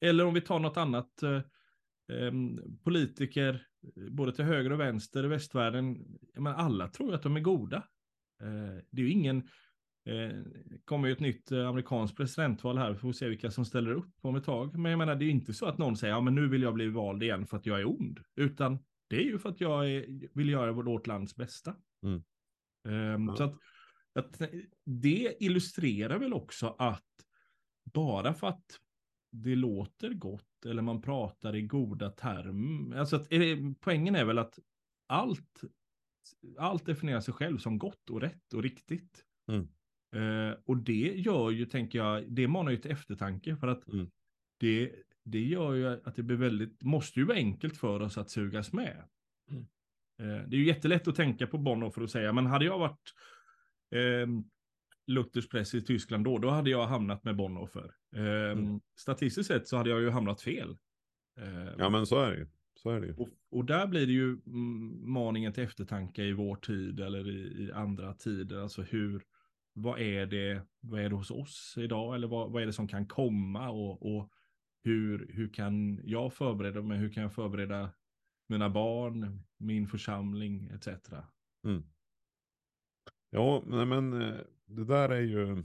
eller 0.00 0.24
om 0.24 0.34
vi 0.34 0.40
tar 0.40 0.58
något 0.58 0.76
annat, 0.76 1.22
eh, 1.22 1.30
ehm, 1.30 1.42
politiker, 2.84 3.66
både 4.10 4.32
till 4.32 4.44
höger 4.44 4.72
och 4.72 4.80
vänster 4.80 5.24
i 5.24 5.28
västvärlden, 5.28 6.04
menar, 6.34 6.54
alla 6.54 6.88
tror 6.88 7.14
att 7.14 7.22
de 7.22 7.36
är 7.36 7.40
goda. 7.40 7.76
Eh, 8.42 8.82
det 8.90 9.02
är 9.02 9.06
ju 9.06 9.10
ingen, 9.10 9.36
eh, 10.04 10.42
kommer 10.84 11.08
ju 11.08 11.12
ett 11.12 11.20
nytt 11.20 11.52
eh, 11.52 11.68
amerikanskt 11.68 12.16
presidentval 12.16 12.78
här, 12.78 12.92
vi 12.92 12.98
får 12.98 13.12
se 13.12 13.28
vilka 13.28 13.50
som 13.50 13.64
ställer 13.64 13.90
upp 13.90 14.14
om 14.20 14.36
ett 14.36 14.44
tag. 14.44 14.78
Men 14.78 14.90
jag 14.90 14.98
menar, 14.98 15.14
det 15.14 15.24
är 15.24 15.26
ju 15.26 15.32
inte 15.32 15.54
så 15.54 15.66
att 15.66 15.78
någon 15.78 15.96
säger, 15.96 16.14
ja 16.14 16.20
men 16.20 16.34
nu 16.34 16.48
vill 16.48 16.62
jag 16.62 16.74
bli 16.74 16.88
vald 16.88 17.22
igen 17.22 17.46
för 17.46 17.56
att 17.56 17.66
jag 17.66 17.80
är 17.80 17.88
ond, 17.88 18.20
utan 18.36 18.78
det 19.08 19.16
är 19.16 19.24
ju 19.24 19.38
för 19.38 19.48
att 19.48 19.60
jag 19.60 19.90
är, 19.90 20.28
vill 20.34 20.48
göra 20.48 20.72
vårt 20.72 21.06
lands 21.06 21.36
bästa. 21.36 21.76
Mm. 22.02 22.22
Ehm, 22.88 23.28
Ja. 23.28 23.36
Så 23.36 23.44
att, 23.44 23.58
att 24.14 24.50
det 24.84 25.36
illustrerar 25.40 26.18
väl 26.18 26.34
också 26.34 26.76
att 26.78 27.04
bara 27.84 28.34
för 28.34 28.46
att 28.46 28.64
det 29.32 29.56
låter 29.56 30.10
gott 30.10 30.55
eller 30.66 30.82
man 30.82 31.02
pratar 31.02 31.56
i 31.56 31.62
goda 31.62 32.10
termer, 32.10 32.96
alltså 32.96 33.16
att, 33.16 33.32
är 33.32 33.38
det, 33.38 33.74
poängen 33.80 34.14
är 34.14 34.24
väl 34.24 34.38
att 34.38 34.58
allt, 35.06 35.60
allt 36.58 36.86
definierar 36.86 37.20
sig 37.20 37.34
själv 37.34 37.58
som 37.58 37.78
gott 37.78 38.10
och 38.10 38.20
rätt 38.20 38.54
och 38.54 38.62
riktigt. 38.62 39.24
Mm. 39.48 39.68
Eh, 40.16 40.56
och 40.64 40.76
det 40.76 41.14
gör 41.16 41.50
ju, 41.50 41.66
tänker 41.66 41.98
jag, 41.98 42.32
det 42.32 42.48
manar 42.48 42.70
ju 42.70 42.76
till 42.76 42.90
eftertanke 42.90 43.56
för 43.56 43.66
att 43.68 43.88
Mm. 43.88 44.10
det, 44.60 44.92
det 45.24 45.44
gör 45.44 45.74
ju 45.74 45.86
att 45.86 46.16
det 46.16 46.22
blir 46.22 46.36
väldigt, 46.36 46.82
måste 46.82 47.20
ju 47.20 47.26
vara 47.26 47.36
enkelt 47.36 47.76
för 47.76 48.00
oss 48.00 48.18
att 48.18 48.30
sugas 48.30 48.72
med. 48.72 49.04
Mm. 49.50 49.66
Eh, 50.18 50.48
det 50.48 50.56
är 50.56 50.60
ju 50.60 50.66
jättelätt 50.66 51.08
att 51.08 51.16
tänka 51.16 51.46
på 51.46 51.58
Bonhoeffer 51.58 52.02
och 52.02 52.10
säga, 52.10 52.32
men 52.32 52.46
hade 52.46 52.64
jag 52.64 52.78
varit 52.78 53.12
eh, 53.90 54.28
Luthers 55.06 55.48
press 55.48 55.74
i 55.74 55.82
Tyskland 55.82 56.24
då, 56.24 56.38
då 56.38 56.50
hade 56.50 56.70
jag 56.70 56.86
hamnat 56.86 57.24
med 57.24 57.36
Bonhoeffer. 57.36 57.94
Eh, 58.16 58.22
Mm. 58.52 58.80
Statistiskt 58.98 59.48
sett 59.48 59.68
så 59.68 59.76
hade 59.76 59.90
jag 59.90 60.00
ju 60.00 60.10
hamnat 60.10 60.40
fel. 60.42 60.78
Eh, 61.38 61.74
Ja, 61.78 61.90
men 61.90 62.06
så 62.06 62.20
är 62.20 62.30
det 62.30 62.36
ju. 62.38 62.46
Så 62.74 62.90
är 62.90 63.00
det 63.00 63.06
ju. 63.06 63.14
och, 63.14 63.28
och 63.50 63.64
där 63.64 63.86
blir 63.86 64.06
det 64.06 64.12
ju 64.12 64.28
mm, 64.46 65.10
maningen 65.12 65.52
till 65.52 65.62
eftertanke 65.64 66.22
i 66.24 66.32
vår 66.32 66.56
tid 66.56 67.00
eller 67.00 67.30
i, 67.30 67.64
i 67.64 67.72
andra 67.72 68.14
tider. 68.14 68.58
Alltså 68.58 68.82
hur, 68.82 69.22
vad 69.72 70.00
är 70.00 70.26
det, 70.26 70.62
vad 70.80 71.00
är 71.00 71.08
det 71.08 71.14
hos 71.16 71.30
oss 71.30 71.74
idag? 71.78 72.14
Eller 72.14 72.28
vad, 72.28 72.50
vad 72.52 72.62
är 72.62 72.66
det 72.66 72.72
som 72.72 72.88
kan 72.88 73.06
komma? 73.06 73.70
Och, 73.70 74.16
och 74.16 74.32
hur, 74.84 75.30
hur 75.32 75.48
kan 75.48 76.00
jag 76.04 76.32
förbereda 76.34 76.82
mig? 76.82 76.98
Hur 76.98 77.12
kan 77.12 77.22
jag 77.22 77.34
förbereda 77.34 77.90
mina 78.48 78.70
barn, 78.70 79.42
min 79.58 79.86
församling 79.86 80.70
etc. 80.74 80.88
Mm. 81.64 81.82
Ja, 83.30 83.62
men 83.66 84.22
eh, 84.22 84.34
det 84.66 84.84
där 84.84 85.08
är 85.08 85.20
ju. 85.20 85.64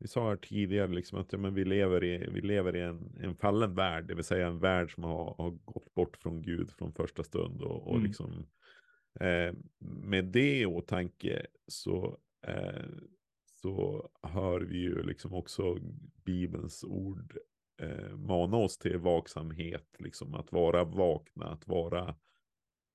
Vi 0.00 0.08
sa 0.08 0.28
här 0.28 0.36
tidigare 0.36 0.88
liksom 0.88 1.18
att 1.18 1.32
ja, 1.32 1.38
men 1.38 1.54
vi 1.54 1.64
lever 1.64 2.04
i, 2.04 2.30
vi 2.30 2.40
lever 2.40 2.76
i 2.76 2.80
en, 2.80 3.16
en 3.20 3.36
fallen 3.36 3.74
värld, 3.74 4.04
det 4.08 4.14
vill 4.14 4.24
säga 4.24 4.46
en 4.46 4.58
värld 4.58 4.94
som 4.94 5.04
har, 5.04 5.34
har 5.38 5.50
gått 5.50 5.94
bort 5.94 6.16
från 6.16 6.42
Gud 6.42 6.70
från 6.70 6.92
första 6.92 7.24
stund. 7.24 7.62
Och, 7.62 7.86
och 7.88 7.94
Mm. 7.96 8.06
liksom, 8.06 8.46
eh, 9.20 9.54
med 9.78 10.24
det 10.24 10.60
i 10.60 10.66
åtanke 10.66 11.46
så, 11.66 12.18
eh, 12.46 12.86
så 13.44 14.08
hör 14.22 14.60
vi 14.60 14.78
ju 14.78 15.02
liksom 15.02 15.34
också 15.34 15.78
Bibelns 16.24 16.84
ord 16.84 17.38
eh, 17.82 18.16
mana 18.16 18.56
oss 18.56 18.78
till 18.78 18.98
vaksamhet, 18.98 19.96
liksom 19.98 20.34
att 20.34 20.52
vara 20.52 20.84
vakna, 20.84 21.46
att 21.46 21.66
vara 21.68 22.16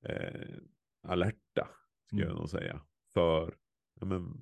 eh, 0.05 0.57
alerta, 1.03 1.67
ska 2.07 2.15
Mm. 2.17 2.27
jag 2.27 2.37
nog 2.37 2.49
säga. 2.49 2.81
För, 3.13 3.55
ja, 4.03 4.07
men, 4.07 4.37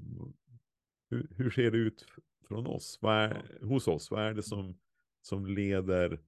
hur, 1.10 1.28
hur 1.38 1.50
ser 1.50 1.72
det 1.72 1.78
ut 1.78 2.06
från 2.48 2.68
oss? 2.68 3.00
Är, 3.02 3.60
hos 3.62 3.88
oss? 3.88 4.12
Vad 4.12 4.24
är 4.24 4.34
det 4.34 4.44
som, 4.44 4.80
som 5.22 5.46
leder 5.46 6.20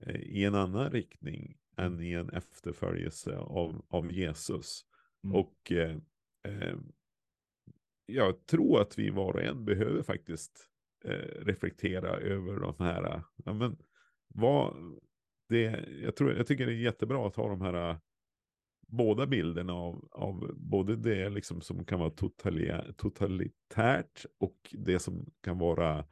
eh, 0.00 0.20
i 0.20 0.44
en 0.44 0.54
annan 0.54 0.90
riktning 0.90 1.58
än 1.76 2.00
i 2.00 2.12
en 2.12 2.30
efterföljelse 2.30 3.36
av, 3.36 3.84
av 3.88 4.12
Jesus? 4.12 4.84
Mm. 5.24 5.36
Och 5.36 5.72
eh, 5.72 5.96
eh, 6.44 6.76
jag 8.06 8.46
tror 8.46 8.80
att 8.80 8.98
vi 8.98 9.10
var 9.10 9.32
och 9.32 9.42
en 9.42 9.64
behöver 9.64 10.02
faktiskt 10.02 10.68
eh, 11.04 11.44
reflektera 11.44 12.16
över 12.16 12.60
de 12.60 12.74
här, 12.78 13.22
ja, 13.44 13.52
men, 13.52 13.76
vad, 14.28 14.74
det, 15.48 15.84
jag, 16.02 16.16
tror, 16.16 16.32
jag 16.32 16.46
tycker 16.46 16.66
det 16.66 16.72
är 16.72 16.76
jättebra 16.76 17.26
att 17.26 17.36
ha 17.36 17.48
de 17.48 17.60
här 17.60 17.98
båda 18.96 19.26
bilderna 19.26 19.72
av, 19.72 20.08
av 20.10 20.54
både 20.56 20.96
det 20.96 21.28
liksom 21.28 21.60
som 21.60 21.84
kan 21.84 22.00
vara 22.00 22.10
totalia, 22.10 22.92
totalitärt 22.96 24.26
och 24.38 24.56
det 24.72 24.98
som 24.98 25.26
kan 25.40 25.58
vara 25.58 26.06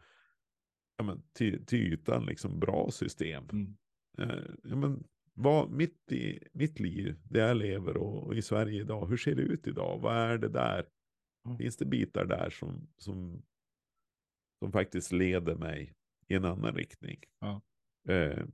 ja, 0.96 1.04
men, 1.04 1.22
till, 1.32 1.66
till 1.66 1.92
ytan 1.92 2.26
liksom 2.26 2.60
bra 2.60 2.90
system. 2.90 3.48
Mm. 3.52 3.76
Eh, 4.18 4.50
ja, 4.62 4.76
men, 4.76 5.04
vad, 5.34 5.70
mitt 5.70 6.12
i 6.12 6.48
mitt 6.52 6.80
liv, 6.80 7.16
det 7.24 7.38
jag 7.38 7.56
lever 7.56 7.96
och, 7.96 8.26
och 8.26 8.34
i 8.34 8.42
Sverige 8.42 8.80
idag, 8.80 9.06
hur 9.06 9.16
ser 9.16 9.34
det 9.34 9.42
ut 9.42 9.66
idag? 9.66 9.98
Vad 9.98 10.16
är 10.16 10.38
det 10.38 10.48
där? 10.48 10.86
Mm. 11.46 11.58
Finns 11.58 11.76
det 11.76 11.84
bitar 11.84 12.24
där 12.24 12.50
som, 12.50 12.88
som, 12.96 13.42
som 14.58 14.72
faktiskt 14.72 15.12
leder 15.12 15.54
mig 15.54 15.94
i 16.28 16.34
en 16.34 16.44
annan 16.44 16.74
riktning? 16.74 17.18
Ja. 17.40 17.62
Eh, 18.08 18.44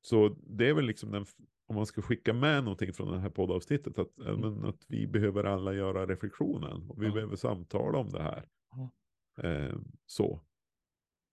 så 0.00 0.28
det 0.28 0.68
är 0.68 0.74
väl 0.74 0.86
liksom 0.86 1.10
den, 1.10 1.26
om 1.66 1.76
man 1.76 1.86
ska 1.86 2.02
skicka 2.02 2.32
med 2.32 2.64
någonting 2.64 2.92
från 2.92 3.12
det 3.12 3.18
här 3.20 3.30
poddavsnittet, 3.30 3.98
att, 3.98 4.18
eh, 4.18 4.38
men 4.38 4.64
att 4.64 4.84
vi 4.88 5.06
behöver 5.06 5.44
alla 5.44 5.74
göra 5.74 6.06
reflektionen 6.06 6.90
och 6.90 7.02
vi 7.02 7.06
Ja. 7.06 7.12
behöver 7.14 7.36
samtala 7.36 7.98
om 7.98 8.10
det 8.10 8.22
här. 8.22 8.48
Ja. 8.70 8.92
Eh, 9.42 9.78
så. 10.06 10.40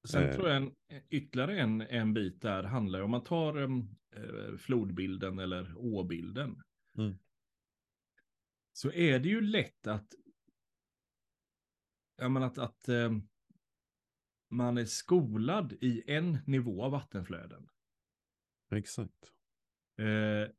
Sen 0.08 0.24
Eh. 0.24 0.36
tror 0.36 0.48
jag 0.48 0.58
en, 0.58 0.76
ytterligare 1.10 1.60
en, 1.60 1.82
en 1.82 2.14
bit 2.14 2.42
där 2.42 2.64
handlar 2.64 3.02
om 3.02 3.12
man 3.12 3.24
tar 3.24 3.58
eh, 3.58 4.58
flodbilden 4.58 5.40
eller 5.40 5.74
åbilden. 5.78 6.62
Mm. 6.98 7.14
Så 8.74 8.92
är 8.92 9.20
det 9.20 9.30
ju 9.30 9.42
lätt 9.42 9.88
att, 9.88 10.08
jag 12.18 12.32
menar 12.32 12.48
att, 12.48 12.58
att 12.58 12.88
em, 12.90 13.28
man 14.50 14.78
är 14.78 14.86
skolad 14.86 15.74
i 15.82 16.04
en 16.12 16.38
nivå 16.48 16.84
av 16.84 16.92
vattenflöden. 16.92 17.70
Exakt. 18.72 19.33
Eh, 19.98 20.50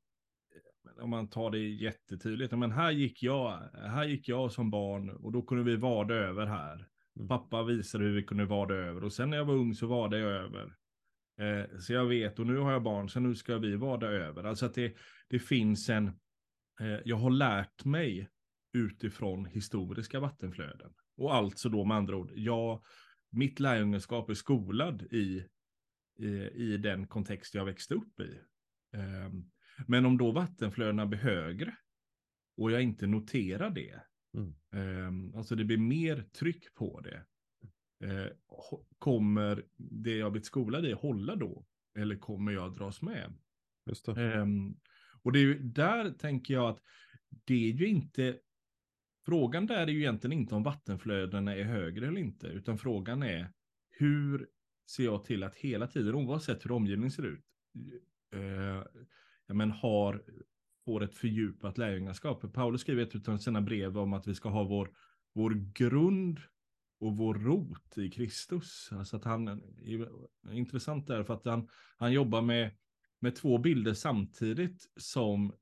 om 1.01 1.11
man 1.11 1.29
tar 1.29 1.51
det 1.51 1.59
jättetydligt, 1.59 2.53
men 2.53 2.73
här 2.73 2.91
gick 2.91 3.23
jag, 3.23 3.69
här 3.75 4.05
gick 4.05 4.29
jag 4.29 4.53
som 4.53 4.71
barn 4.71 5.11
och 5.11 5.33
då 5.33 5.43
kunde 5.43 5.65
vi 5.65 5.77
vada 5.77 6.15
över 6.15 6.47
här. 6.47 6.89
Mm. 7.17 7.29
Pappa 7.29 7.63
visade 7.63 8.05
hur 8.05 8.15
vi 8.15 8.23
kunde 8.23 8.45
vada 8.45 8.75
över 8.75 9.05
och 9.05 9.13
sen 9.13 9.31
när 9.31 9.37
jag 9.37 9.45
var 9.45 9.55
ung 9.55 9.75
så 9.75 9.87
vada 9.87 10.19
jag 10.19 10.31
över. 10.31 10.77
Eh, 11.41 11.79
så 11.79 11.93
jag 11.93 12.07
vet 12.07 12.39
och 12.39 12.47
nu 12.47 12.59
har 12.59 12.73
jag 12.73 12.83
barn 12.83 13.09
så 13.09 13.21
nu 13.21 13.35
ska 13.35 13.59
vi 13.59 13.77
vada 13.77 14.07
över. 14.07 14.45
Alltså 14.45 14.67
att 14.67 14.75
det, 14.75 14.95
det 15.29 15.39
finns 15.39 15.89
en, 15.89 16.07
eh, 16.81 17.01
jag 17.05 17.17
har 17.17 17.31
lärt 17.31 17.85
mig 17.85 18.29
utifrån 18.73 19.47
historiska 19.47 20.21
vattenflöden. 20.21 20.93
Och 21.17 21.35
alltså 21.35 21.69
då 21.69 21.85
med 21.85 21.97
andra 21.97 22.17
ord, 22.17 22.33
jag, 22.35 22.83
mitt 23.31 23.61
lärjungaskap 23.61 24.31
är 24.31 24.35
skolad 24.35 25.03
i, 25.03 25.45
i, 26.19 26.29
i 26.55 26.77
den 26.77 27.07
kontext 27.07 27.55
jag 27.55 27.65
växte 27.65 27.95
upp 27.95 28.21
i. 28.21 28.41
Ehm, 28.95 29.51
men 29.87 30.07
om 30.07 30.19
då 30.19 30.33
vattenflödena 30.33 31.07
blir 31.07 31.19
högre 31.19 31.77
och 32.57 32.71
jag 32.71 32.83
inte 32.83 33.07
noterar 33.07 33.71
det, 33.71 34.01
Mm. 34.37 34.55
ehm, 34.73 35.35
alltså 35.35 35.55
det 35.55 35.65
blir 35.65 35.79
mer 35.79 36.23
tryck 36.23 36.75
på 36.75 37.01
det, 37.01 37.25
eh, 38.07 38.27
kommer 38.99 39.65
det 39.77 40.17
jag 40.17 40.33
blivit 40.33 40.47
skolad 40.47 40.87
i 40.87 40.93
hålla 40.93 41.37
då? 41.37 41.67
Eller 41.99 42.17
kommer 42.17 42.53
jag 42.53 42.75
dras 42.75 43.03
med? 43.03 43.35
Just 43.87 44.07
det. 44.07 44.23
Ehm, 44.23 44.77
och 45.23 45.33
det 45.33 45.39
är 45.39 45.43
ju 45.43 45.59
där 45.59 46.11
tänker 46.11 46.55
jag 46.55 46.69
att 46.71 46.81
det 47.45 47.71
är 47.71 47.73
ju 47.75 47.87
inte 47.87 48.39
frågan 49.27 49.67
där 49.67 49.87
är 49.87 49.93
ju 49.93 49.99
egentligen 49.99 50.39
inte 50.39 50.55
om 50.55 50.63
vattenflödena 50.63 51.57
är 51.57 51.65
högre 51.65 52.07
eller 52.09 52.21
inte, 52.21 52.47
utan 52.47 52.79
frågan 52.79 53.23
är 53.23 53.53
hur 53.91 54.49
ser 54.91 55.05
jag 55.05 55.25
till 55.25 55.43
att 55.43 55.55
hela 55.55 55.87
tiden, 55.87 56.15
oavsett 56.15 56.65
hur 56.65 56.73
omgivningen 56.73 57.11
ser 57.11 57.27
ut, 57.27 57.45
ja, 59.47 59.55
men 59.55 59.71
har, 59.71 60.23
får 60.85 61.03
ett 61.03 61.15
fördjupat 61.15 61.79
lärjungaskap. 61.79 62.53
Paulus 62.53 62.81
skriver 62.81 63.03
ett 63.03 63.29
av 63.29 63.37
sina 63.37 63.61
brev 63.61 63.99
om 63.99 64.13
att 64.13 64.27
vi 64.27 64.35
ska 64.35 64.49
ha 64.49 64.65
vår, 64.65 64.91
vår 65.35 65.73
grund 65.75 66.41
och 67.01 67.17
vår 67.17 67.35
rot 67.35 67.99
i 67.99 68.11
Kristus. 68.11 68.89
Alltså 68.93 69.17
att 69.17 69.25
han 69.25 69.49
är 69.49 70.53
intressant 70.53 71.07
där 71.07 71.25
för 71.25 71.35
att 71.35 71.45
han, 71.45 71.69
han 71.97 72.13
jobbar 72.13 72.43
med, 72.43 72.71
med 73.21 73.37
två 73.37 73.59
bilder 73.59 73.95
samtidigt 73.95 74.93
som 74.97 75.53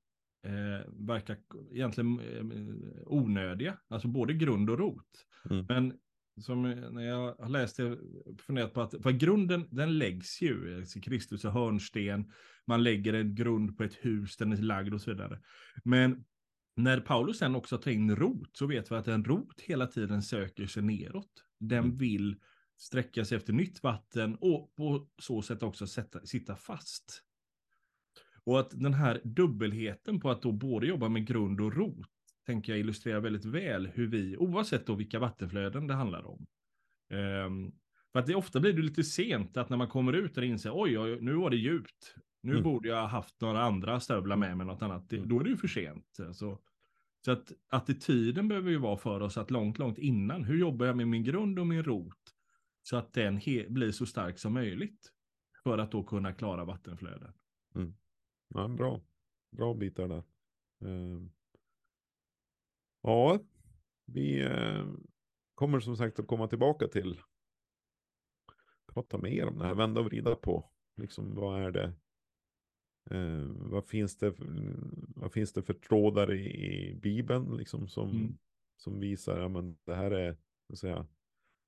eh, 0.46 0.90
verkar 0.92 1.36
egentligen 1.70 2.20
eh, 2.20 3.02
onödiga. 3.06 3.78
Alltså 3.88 4.08
både 4.08 4.34
grund 4.34 4.70
och 4.70 4.78
rot. 4.78 5.26
Mm. 5.50 5.66
Men 5.68 5.98
som 6.40 6.62
när 6.62 7.02
jag 7.02 7.34
har 7.34 7.48
läst 7.48 7.76
det, 7.76 7.98
funderat 8.38 8.74
på 8.74 8.80
att 8.80 8.94
för 9.02 9.10
grunden 9.10 9.68
den 9.70 9.98
läggs 9.98 10.42
ju, 10.42 10.76
alltså 10.78 11.00
Kristus 11.00 11.44
är 11.44 11.50
hörnsten, 11.50 12.32
man 12.66 12.82
lägger 12.82 13.12
en 13.12 13.34
grund 13.34 13.76
på 13.76 13.84
ett 13.84 13.94
hus, 13.94 14.36
den 14.36 14.52
är 14.52 14.56
lagd 14.56 14.94
och 14.94 15.00
så 15.00 15.10
vidare. 15.10 15.40
Men 15.84 16.24
när 16.76 17.00
Paulus 17.00 17.38
sen 17.38 17.54
också 17.54 17.78
tar 17.78 17.90
in 17.90 18.16
rot 18.16 18.56
så 18.56 18.66
vet 18.66 18.90
vi 18.92 18.94
att 18.94 19.08
en 19.08 19.24
rot 19.24 19.60
hela 19.60 19.86
tiden 19.86 20.22
söker 20.22 20.66
sig 20.66 20.82
neråt. 20.82 21.44
Den 21.60 21.84
mm. 21.84 21.96
vill 21.96 22.36
sträcka 22.76 23.24
sig 23.24 23.36
efter 23.36 23.52
nytt 23.52 23.82
vatten 23.82 24.36
och 24.40 24.74
på 24.74 25.08
så 25.18 25.42
sätt 25.42 25.62
också 25.62 25.86
sätta, 25.86 26.26
sitta 26.26 26.56
fast. 26.56 27.22
Och 28.44 28.60
att 28.60 28.70
den 28.70 28.94
här 28.94 29.20
dubbelheten 29.24 30.20
på 30.20 30.30
att 30.30 30.42
då 30.42 30.52
både 30.52 30.86
jobba 30.86 31.08
med 31.08 31.26
grund 31.26 31.60
och 31.60 31.74
rot 31.74 32.06
tänker 32.46 32.72
jag 32.72 32.80
illustrerar 32.80 33.20
väldigt 33.20 33.44
väl 33.44 33.86
hur 33.86 34.06
vi, 34.06 34.36
oavsett 34.36 34.86
då 34.86 34.94
vilka 34.94 35.18
vattenflöden 35.18 35.86
det 35.86 35.94
handlar 35.94 36.26
om. 36.26 36.46
Um, 37.10 37.72
för 38.12 38.18
att 38.18 38.26
det 38.26 38.34
ofta 38.34 38.60
blir 38.60 38.72
det 38.72 38.82
lite 38.82 39.04
sent 39.04 39.56
att 39.56 39.68
när 39.68 39.76
man 39.76 39.88
kommer 39.88 40.12
ut 40.12 40.38
och 40.38 40.44
inser 40.44 40.70
oj, 40.74 40.98
oj, 40.98 41.18
nu 41.20 41.34
var 41.34 41.50
det 41.50 41.56
djupt. 41.56 42.14
Nu 42.42 42.52
mm. 42.52 42.62
borde 42.62 42.88
jag 42.88 43.00
ha 43.00 43.06
haft 43.06 43.40
några 43.40 43.62
andra 43.62 44.00
stövlar 44.00 44.36
med 44.36 44.56
mig, 44.56 44.66
något 44.66 44.82
annat. 44.82 45.08
Det, 45.08 45.16
då 45.16 45.40
är 45.40 45.44
det 45.44 45.50
ju 45.50 45.56
för 45.56 45.68
sent. 45.68 46.18
Alltså, 46.26 46.58
så 47.24 47.32
att 47.32 47.52
attityden 47.68 48.48
behöver 48.48 48.70
ju 48.70 48.78
vara 48.78 48.96
för 48.96 49.20
oss 49.20 49.36
att 49.36 49.50
långt, 49.50 49.78
långt 49.78 49.98
innan, 49.98 50.44
hur 50.44 50.58
jobbar 50.58 50.86
jag 50.86 50.96
med 50.96 51.08
min 51.08 51.24
grund 51.24 51.58
och 51.58 51.66
min 51.66 51.82
rot 51.82 52.34
så 52.82 52.96
att 52.96 53.12
den 53.12 53.40
blir 53.68 53.92
så 53.92 54.06
stark 54.06 54.38
som 54.38 54.52
möjligt 54.52 55.12
för 55.62 55.78
att 55.78 55.92
då 55.92 56.02
kunna 56.02 56.32
klara 56.32 56.64
vattenflöden. 56.64 57.32
Mm. 57.74 57.94
Ja, 58.48 58.68
bra. 58.68 59.00
Bra 59.56 59.74
bitar 59.74 60.08
där. 60.08 60.22
Uh, 60.88 61.28
ja, 63.02 63.38
vi 64.06 64.44
uh, 64.44 64.94
kommer 65.54 65.80
som 65.80 65.96
sagt 65.96 66.18
att 66.18 66.26
komma 66.26 66.48
tillbaka 66.48 66.88
till 66.88 67.20
prata 68.94 69.18
mer 69.18 69.48
om 69.48 69.58
det 69.58 69.64
här, 69.64 69.74
vända 69.74 70.00
och 70.00 70.06
vrida 70.06 70.34
på. 70.34 70.70
Liksom 70.96 71.34
vad 71.34 71.62
är 71.62 71.70
det? 71.70 71.92
Uh, 73.10 73.52
vad, 73.56 73.84
finns 73.84 74.18
det 74.18 74.32
för, 74.32 74.46
vad 75.16 75.32
finns 75.32 75.52
det 75.52 75.62
för 75.62 75.74
trådar 75.74 76.32
i, 76.32 76.46
i 76.90 76.94
Bibeln 76.94 77.56
liksom 77.56 77.88
som, 77.88 78.10
mm. 78.10 78.38
som 78.76 79.00
visar 79.00 79.40
att 79.40 79.52
ja, 79.52 79.74
det 79.84 79.94
här 79.94 80.10
är 80.10 80.36
så 80.70 80.76
säga, 80.76 81.06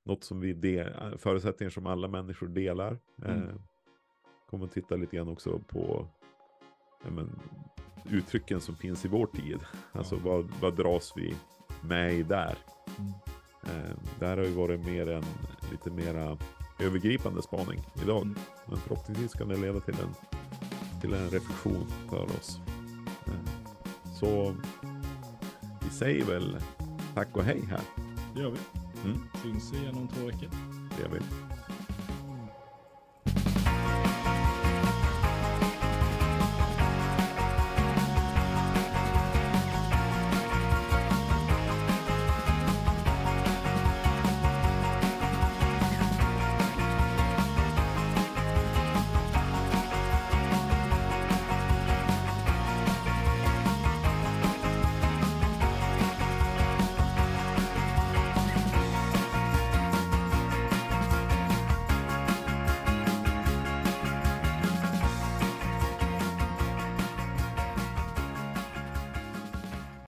något 0.05 0.25
som 0.25 0.41
vi 0.41 0.53
del, 0.53 1.19
förutsättningar 1.19 1.71
som 1.71 1.87
alla 1.87 2.09
människor 2.09 2.49
delar. 2.49 2.99
Mm. 3.23 3.43
Uh, 3.43 3.61
kommer 4.47 4.65
att 4.65 4.73
titta 4.73 4.97
lite 4.97 5.17
grann 5.17 5.29
också 5.29 5.59
på 5.59 6.09
men, 7.11 7.41
uttrycken 8.11 8.61
som 8.61 8.77
finns 8.77 9.05
i 9.05 9.09
vår 9.09 9.27
tid. 9.27 9.59
Alltså 9.93 10.17
vad, 10.17 10.51
vad 10.61 10.77
dras 10.77 11.13
vi 11.17 11.35
med 11.81 12.15
i 12.15 12.23
där? 12.23 12.59
Mm. 12.99 13.13
Eh, 13.63 13.97
där 14.19 14.37
har 14.37 14.45
ju 14.45 14.51
varit 14.51 14.87
mer 14.87 15.11
en 15.11 15.25
lite 15.71 15.91
mera 15.91 16.39
övergripande 16.79 17.43
spaning 17.43 17.81
idag. 18.03 18.23
Mm. 18.23 18.37
Men 18.67 18.79
förhoppningsvis 18.79 19.33
kan 19.33 19.49
det 19.49 19.57
leda 19.57 19.81
till 19.81 19.95
en, 19.95 20.15
till 21.01 21.15
en 21.15 21.31
reflektion 21.31 21.87
för 22.11 22.23
oss. 22.23 22.61
Eh, 23.27 23.33
så 24.21 24.57
vi 25.85 25.91
säger 25.91 26.25
väl 26.25 26.57
tack 27.15 27.37
och 27.37 27.45
hej 27.45 27.63
här. 27.71 27.81
Det 28.35 28.41
gör 28.41 28.51
vi. 28.51 28.59
Mm. 29.05 29.21
Syns 29.43 29.73
igen 29.73 29.97
om 29.97 30.09
två 30.09 30.27
veckor. 30.27 30.49
Det 30.97 31.03
gör 31.03 31.11
vi. 31.11 31.21